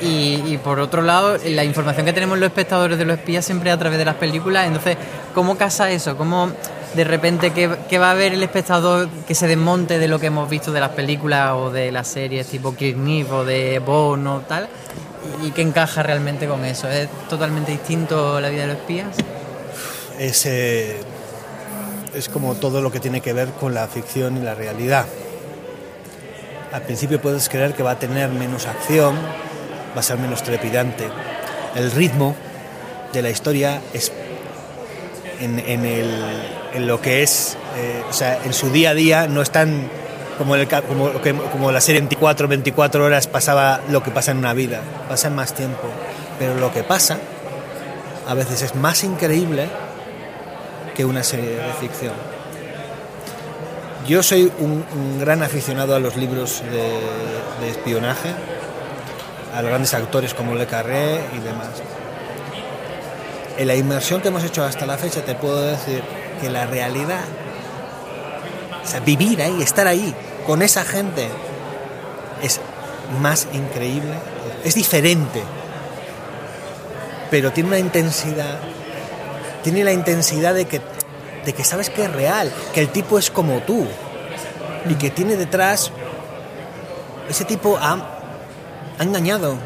[0.00, 3.78] Y, por otro lado, la información que tenemos los espectadores de los espías siempre a
[3.78, 4.66] través de las películas.
[4.66, 4.96] Entonces,
[5.34, 6.16] ¿cómo casa eso?
[6.16, 6.50] ¿Cómo
[6.94, 10.50] de repente que va a ver el espectador que se desmonte de lo que hemos
[10.50, 12.98] visto de las películas o de las series tipo Kirk
[13.32, 14.68] o de Bond o tal?
[15.42, 16.88] ¿Y qué encaja realmente con eso?
[16.88, 19.16] ¿Es totalmente distinto la vida de los espías?
[20.18, 20.96] es, eh,
[22.14, 25.06] es como todo lo que tiene que ver con la ficción y la realidad.
[26.72, 29.14] Al principio puedes creer que va a tener menos acción,
[29.94, 31.06] va a ser menos trepidante.
[31.74, 32.34] El ritmo
[33.12, 34.10] de la historia es
[35.40, 39.90] en, lo que es, eh, o sea, en su día a día no es tan
[40.38, 40.66] como, el,
[41.74, 45.88] la serie 24, 24 horas pasaba lo que pasa en una vida, pasa más tiempo.
[46.38, 47.18] Pero lo que pasa
[48.26, 49.68] a veces es más increíble
[50.94, 52.14] que una serie de ficción.
[54.06, 54.84] Yo soy un,
[55.20, 58.30] gran aficionado a los libros de, de espionaje,
[59.54, 61.68] a los grandes actores como Le Carré y demás.
[63.58, 66.02] En la inmersión que hemos hecho hasta la fecha te puedo decir
[66.40, 67.24] que la realidad,
[68.82, 70.14] o sea, vivir ahí, estar ahí,
[70.46, 71.28] con esa gente,
[72.42, 72.60] es
[73.20, 74.14] más increíble,
[74.64, 75.42] es diferente,
[77.30, 78.58] pero tiene una intensidad,
[79.62, 80.80] tiene la intensidad de que,
[81.44, 83.86] de que sabes que es real, que el tipo es como tú
[84.88, 85.90] y que tiene detrás,
[87.28, 87.96] ese tipo ha,
[88.98, 89.56] ha engañado,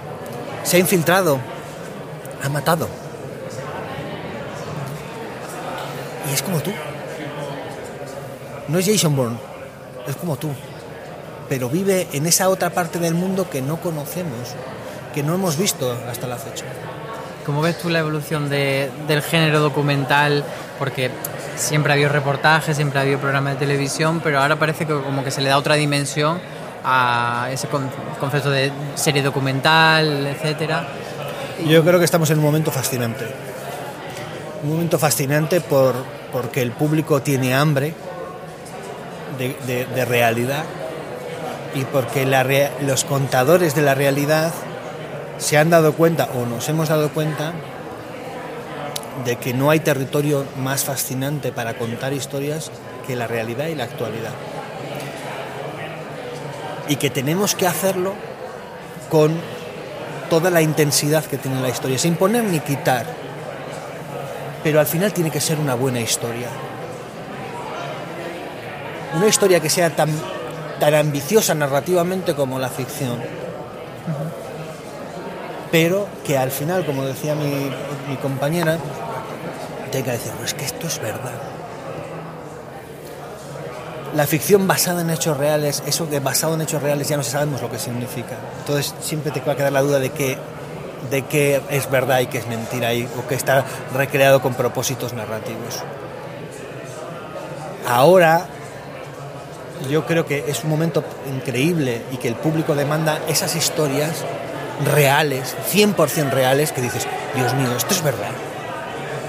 [0.62, 1.38] se ha infiltrado,
[2.42, 2.88] ha matado.
[6.30, 6.72] Y es como tú.
[8.68, 9.38] No es Jason Bourne,
[10.08, 10.48] es como tú.
[11.48, 14.54] Pero vive en esa otra parte del mundo que no conocemos,
[15.14, 16.64] que no hemos visto hasta la fecha.
[17.44, 20.44] ¿Cómo ves tú la evolución de- del género documental?
[20.80, 21.10] Porque
[21.56, 25.24] siempre ha habido reportajes, siempre ha habido programas de televisión, pero ahora parece que como
[25.24, 26.38] que se le da otra dimensión
[26.84, 27.90] a ese con-
[28.20, 30.86] concepto de serie documental, etcétera.
[31.66, 33.26] Yo creo que estamos en un momento fascinante.
[34.62, 35.94] Un momento fascinante por,
[36.32, 37.94] porque el público tiene hambre
[39.38, 40.64] de, realidad
[41.74, 42.46] y porque la
[42.80, 44.52] los contadores de la realidad
[45.38, 47.52] se han dado cuenta o nos hemos dado cuenta
[49.24, 52.70] de que no hay territorio más fascinante para contar historias
[53.06, 54.32] que la realidad y la actualidad.
[56.88, 58.14] Y que tenemos que hacerlo
[59.10, 59.40] con
[60.28, 63.06] toda la intensidad que tiene la historia, sin poner ni quitar.
[64.62, 66.48] Pero al final tiene que ser una buena historia.
[69.14, 70.10] Una historia que sea tan,
[70.78, 73.20] tan ambiciosa narrativamente como la ficción.
[75.70, 78.78] Pero que al final, como decía mi, compañera,
[79.90, 81.32] tenga que decir, "No, es que esto es verdad.
[84.14, 87.60] La ficción basada en hechos reales, eso de basado en hechos reales ya no sabemos
[87.60, 88.36] lo que significa.
[88.60, 90.38] Entonces siempre te va a quedar la duda de que
[91.10, 93.64] de qué es verdad y qué es mentira y, o que está
[93.94, 95.82] recreado con propósitos narrativos.
[97.86, 98.46] Ahora
[99.90, 104.24] yo creo que es un momento increíble y que el público demanda esas historias
[104.84, 108.30] reales, 100% reales, que dices, Dios mío, esto es verdad.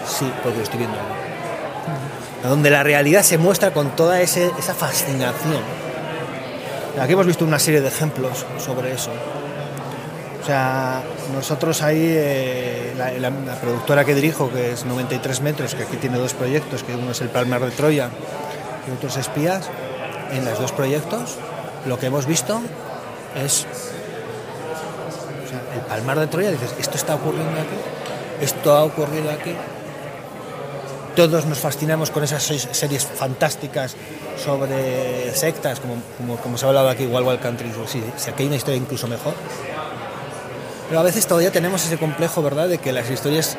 [0.08, 1.16] Sí, porque lo estoy viendo ahora
[2.44, 5.60] donde la realidad se muestra con toda ese- esa fascinación.
[7.02, 9.12] Aquí hemos visto una serie de ejemplos sobre eso.
[10.42, 11.02] O sea,
[11.34, 15.98] nosotros ahí, eh, la, la- la productora que dirijo, que es 93 metros, que aquí
[15.98, 18.10] tiene dos proyectos, que uno es el Palmar de Troya
[18.88, 19.70] y otro es Espías,
[20.32, 21.36] en los dos proyectos
[21.86, 22.62] lo que hemos visto
[23.44, 23.66] es
[25.88, 27.78] el Palmar de Troya, dices, esto está ocurriendo aquí,
[28.42, 29.56] esto ha ocurrido aquí,
[31.16, 33.96] todos nos fascinamos con esas series fantásticas
[34.44, 38.48] sobre sectas, como, como, se ha hablado aquí, Wild Wild Country, sí, si aquí hay
[38.48, 39.34] una historia incluso mejor.
[40.90, 43.58] Pero a veces todavía tenemos ese complejo, ¿verdad?, de que las historias,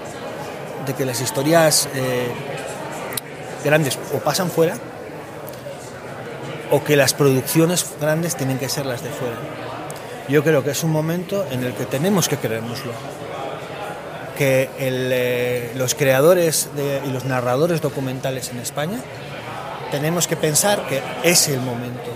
[0.87, 2.29] de que las historias eh,
[3.65, 4.77] grandes o pasan fuera,
[6.71, 9.37] o que las producciones grandes tienen que ser las de fuera.
[10.29, 12.93] Yo creo que es un momento en el que tenemos que creérnoslo
[14.37, 16.69] que eh, los creadores
[17.05, 18.99] y los narradores documentales en España
[19.91, 22.11] tenemos que pensar que es el momento.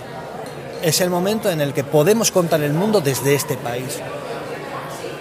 [0.81, 3.99] Es el momento en el que podemos contar el mundo desde este país.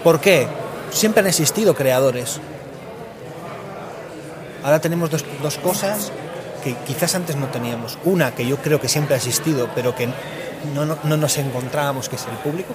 [0.05, 0.47] ¿Por qué?
[0.93, 2.41] Siempre han existido creadores.
[4.63, 6.13] Ahora tenemos dos cosas
[6.63, 7.99] que quizás antes no teníamos.
[8.05, 10.09] Una que yo creo que siempre ha existido, pero que
[10.75, 12.75] no, no- no nos encontrábamos, que es el público.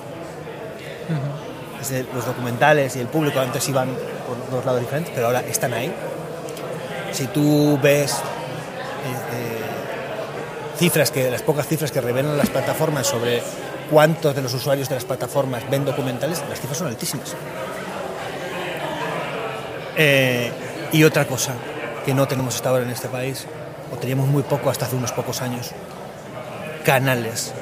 [1.82, 3.90] Es los documentales y el público antes iban
[4.28, 5.94] por dos lados diferentes, pero ahora están ahí.
[7.14, 8.16] Si tú ves eh,
[9.34, 13.42] eh, cifras que las pocas cifras que revelan las plataformas sobre
[13.90, 17.36] cuántos de los usuarios de las plataformas ven documentales, las cifras son altísimas.
[19.96, 20.52] Eh,
[20.92, 21.54] y otra cosa
[22.06, 23.46] que no tenemos hasta ahora en este país,
[23.94, 25.72] o teníamos muy poco hasta hace unos pocos años,
[26.86, 27.54] canales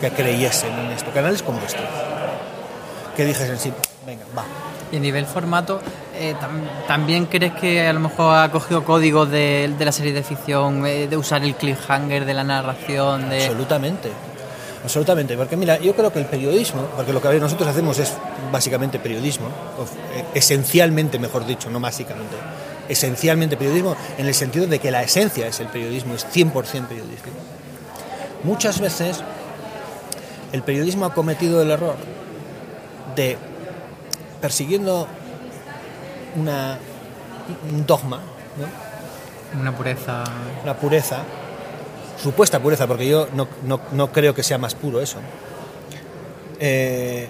[0.00, 1.78] que creyesen en esto, canales como este,
[3.16, 3.72] que dijesen, sí,
[4.06, 4.44] venga, va.
[4.90, 5.80] Y a nivel formato,
[6.16, 10.12] eh, tam- ¿también crees que a lo mejor ha cogido códigos de, de la serie
[10.12, 13.28] de ficción, eh, de usar el cliffhanger de la narración?
[13.28, 13.42] De...
[13.44, 14.10] Absolutamente.
[14.82, 18.14] Absolutamente, porque mira, yo creo que el periodismo, porque lo que nosotros hacemos es
[18.50, 19.48] básicamente periodismo,
[20.14, 22.36] eh, esencialmente, mejor dicho, no básicamente,
[22.88, 26.52] esencialmente periodismo, en el sentido de que la esencia es el periodismo, es 100%
[26.86, 27.36] periodístico.
[28.44, 29.20] Muchas veces
[30.52, 31.96] el periodismo ha cometido el error
[33.16, 33.36] de,
[34.40, 35.06] persiguiendo
[36.36, 36.78] una,
[37.72, 38.18] un dogma,
[38.58, 39.60] ¿no?
[39.60, 40.24] Una pureza.
[40.62, 41.18] una pureza,
[42.22, 45.18] supuesta pureza, porque yo no, no- no creo que sea más puro eso.
[46.60, 47.28] Eh,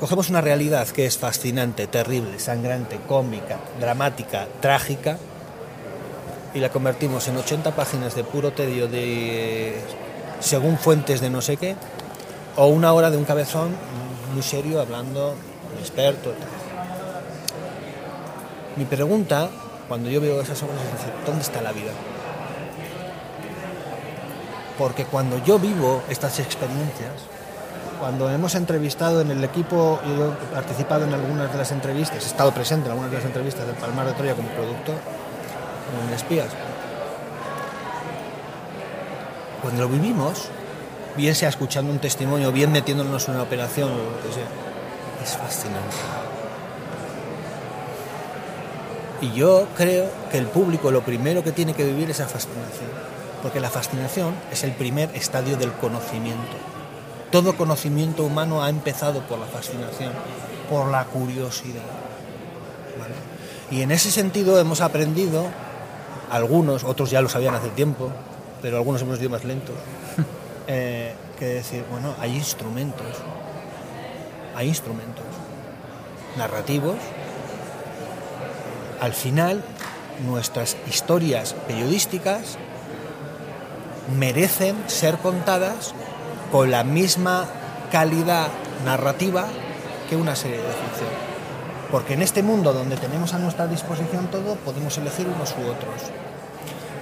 [0.00, 5.18] cogemos una realidad que es fascinante, terrible, sangrante, cómica, dramática, trágica,
[6.54, 9.74] y la convertimos en 80 páginas de puro tedio de
[10.40, 11.74] según fuentes de no sé qué,
[12.56, 13.70] o una hora de un cabezón
[14.32, 15.34] muy serio hablando,
[15.72, 16.32] un experto.
[18.76, 19.48] Mi pregunta,
[19.88, 21.92] cuando yo veo esas obras, es decir, ¿dónde está la vida?
[24.78, 27.12] Porque cuando yo vivo estas experiencias,
[28.00, 32.26] cuando hemos entrevistado en el equipo, yo he participado en algunas de las entrevistas, he
[32.26, 34.96] estado presente en algunas de las entrevistas del Palmar de Troya como productor,
[36.08, 36.48] en Espías,
[39.62, 40.48] cuando lo vivimos,
[41.16, 44.46] bien sea escuchando un testimonio, bien metiéndonos en una operación o lo que sea,
[45.22, 45.96] es fascinante.
[49.20, 52.90] Y yo creo que el público lo primero que tiene que vivir es la fascinación,
[53.42, 56.56] porque la fascinación es el primer estadio del conocimiento.
[57.30, 60.12] Todo conocimiento humano ha empezado por la fascinación,
[60.68, 61.82] por la curiosidad.
[63.70, 65.46] Y en ese sentido hemos aprendido,
[66.30, 68.10] algunos, otros ya lo sabían hace tiempo,
[68.60, 69.74] pero algunos hemos ido más lentos,
[70.66, 73.06] eh, que decir, bueno, hay instrumentos,
[74.54, 75.24] hay instrumentos
[76.36, 76.96] narrativos
[79.04, 79.62] al final
[80.26, 82.56] nuestras historias periodísticas
[84.16, 85.92] merecen ser contadas
[86.50, 87.46] con la misma
[87.92, 88.48] calidad
[88.84, 89.46] narrativa
[90.08, 91.10] que una serie de ficción.
[91.90, 96.10] Porque en este mundo donde tenemos a nuestra disposición todo, podemos elegir unos u otros.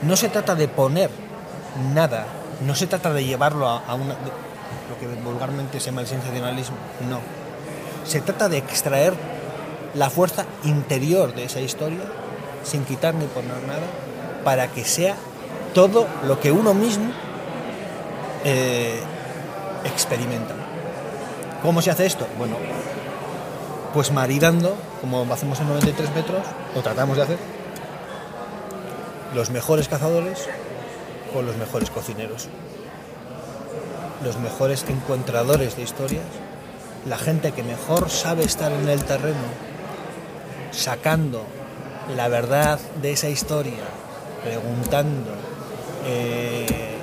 [0.02, 1.10] No se trata de poner
[1.94, 2.26] nada,
[2.66, 6.76] no se trata de llevarlo a, una, lo que vulgarmente se llama el sensacionalismo,
[7.08, 7.20] no.
[8.04, 9.14] Se trata de extraer
[9.94, 12.00] la fuerza interior de esa historia
[12.64, 13.82] sin quitar ni poner nada
[14.44, 15.16] para que sea
[15.74, 17.10] todo lo que uno mismo
[18.44, 19.00] eh,
[19.84, 20.54] experimenta.
[21.62, 22.26] ¿Cómo se hace esto?
[22.38, 22.56] Bueno,
[23.94, 26.42] pues maridando, como hacemos en 93 metros,
[26.74, 27.38] o tratamos de hacer,
[29.34, 30.48] los mejores cazadores
[31.32, 32.48] con los mejores cocineros,
[34.24, 36.24] los mejores encuentradores de historias,
[37.06, 39.72] la gente que mejor sabe estar en el terreno
[40.70, 41.44] sacando
[42.16, 43.84] la verdad de esa historia,
[44.44, 45.30] preguntando,
[46.06, 46.96] eh,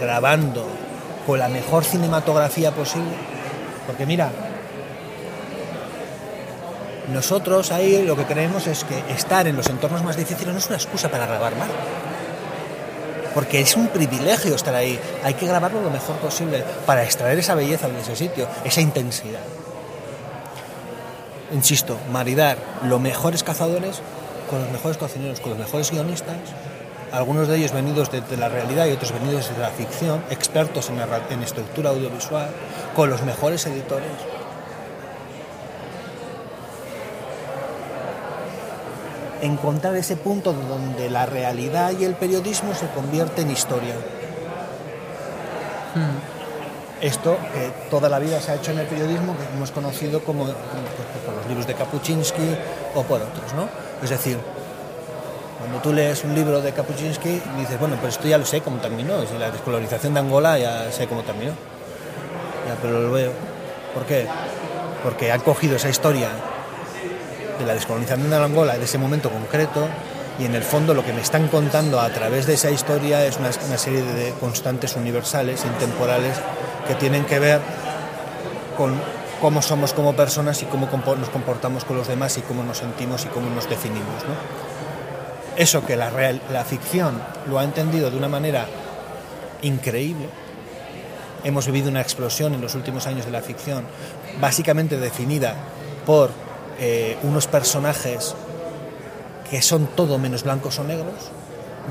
[0.00, 0.66] grabando
[1.26, 3.14] con la mejor cinematografía posible.
[3.86, 4.30] Porque mira,
[7.12, 10.66] nosotros ahí lo que creemos es que estar en los entornos más difíciles no es
[10.66, 11.68] una excusa para grabar mal.
[13.36, 14.98] Porque es un privilegio estar ahí.
[15.22, 19.42] Hay que grabarlo lo mejor posible para extraer esa belleza de ese sitio, esa intensidad
[21.52, 24.00] insisto, maridar los mejores cazadores
[24.50, 26.36] con los mejores cocineros, con los mejores guionistas,
[27.12, 30.98] algunos de ellos venidos de, la realidad y otros venidos de la ficción, expertos en,
[31.30, 32.48] en estructura audiovisual,
[32.94, 34.10] con los mejores editores.
[39.42, 43.94] Encontrar ese punto donde la realidad y el periodismo se convierte en historia.
[47.00, 50.44] Esto que toda la vida se ha hecho en el periodismo, que hemos conocido como,
[50.44, 52.56] como, pues, por los libros de Kapuczynski
[52.94, 53.68] o por otros, ¿no?
[54.02, 54.38] Es decir,
[55.58, 58.78] cuando tú lees un libro de Kapuczynski dices, bueno, pues esto ya lo sé cómo
[58.78, 61.52] terminó, la descolonización de Angola ya sé cómo terminó.
[62.66, 63.32] Ya, pero lo veo.
[63.94, 64.26] ¿Por qué?
[65.02, 66.28] Porque han cogido esa historia
[67.58, 69.88] de la descolonización de Angola, de ese momento concreto,
[70.38, 73.38] y en el fondo lo que me están contando a través de esa historia es
[73.38, 76.36] una, serie de constantes universales, intemporales,
[76.86, 77.60] que tienen que ver
[78.76, 78.94] con
[79.40, 83.24] cómo somos como personas y cómo nos comportamos con los demás y cómo nos sentimos
[83.24, 84.24] y cómo nos definimos.
[85.56, 88.66] Eso que la ficción lo ha entendido de una manera
[89.62, 90.28] increíble,
[91.44, 93.84] hemos vivido una explosión en los últimos años de la ficción,
[94.40, 95.54] básicamente definida
[96.04, 96.30] por
[96.78, 98.34] eh, unos personajes
[99.50, 101.30] que son todo menos blancos o negros,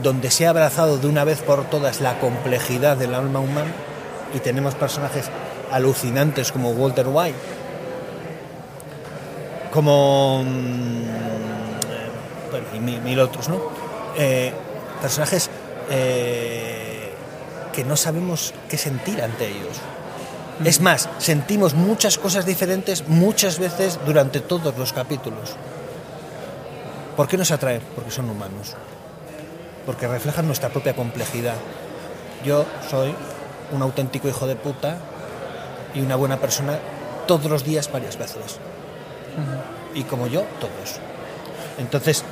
[0.04, 3.72] donde se ha abrazado de una vez por todas la complejidad del alma humana
[4.34, 5.30] y tenemos personajes
[5.72, 7.38] alucinantes como Walter White,
[9.72, 10.44] como...
[10.44, 11.04] mm,
[12.52, 13.60] bueno, y mil, otros, ¿no?
[14.18, 14.54] Eh,
[15.02, 15.50] personajes
[15.90, 17.12] eh,
[17.74, 19.82] que no sabemos qué sentir ante ellos.
[20.64, 25.56] Es más, sentimos muchas cosas diferentes muchas veces durante todos los capítulos.
[27.18, 27.82] ¿Por qué nos atraen?
[27.94, 28.74] Porque son humanos.
[29.86, 31.56] Porque reflejan nuestra propia complejidad.
[32.46, 33.14] Yo soy
[33.72, 34.98] un auténtico hijo de puta
[35.94, 36.80] y una buena persona
[37.28, 38.60] todos los días varias veces.
[39.94, 41.00] Y como yo, todos.
[41.78, 42.24] Entonces,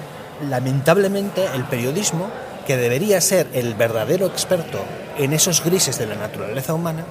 [0.49, 2.29] lamentablemente, el periodismo,
[2.65, 4.79] que debería ser el verdadero experto
[5.17, 7.05] en esos grises de la naturaleza humana,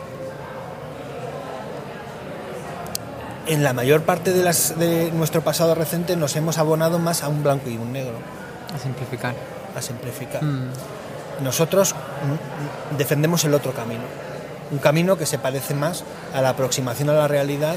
[3.47, 7.29] en la mayor parte de, las, de nuestro pasado reciente nos hemos abonado más a
[7.29, 8.15] un blanco y un negro,
[8.75, 9.35] A simplificar.
[9.77, 10.43] a simplificar.
[10.43, 10.71] Mm.
[11.43, 14.03] Nosotros mm, mm, defendemos el otro camino,
[14.71, 17.77] un camino que se parece más a la aproximación a la realidad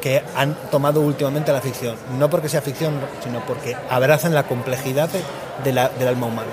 [0.00, 1.96] que han tomado últimamente la ficción.
[2.18, 5.22] No porque sea ficción, sino porque abrazan la complejidad de-
[5.64, 6.48] de la- del alma humana.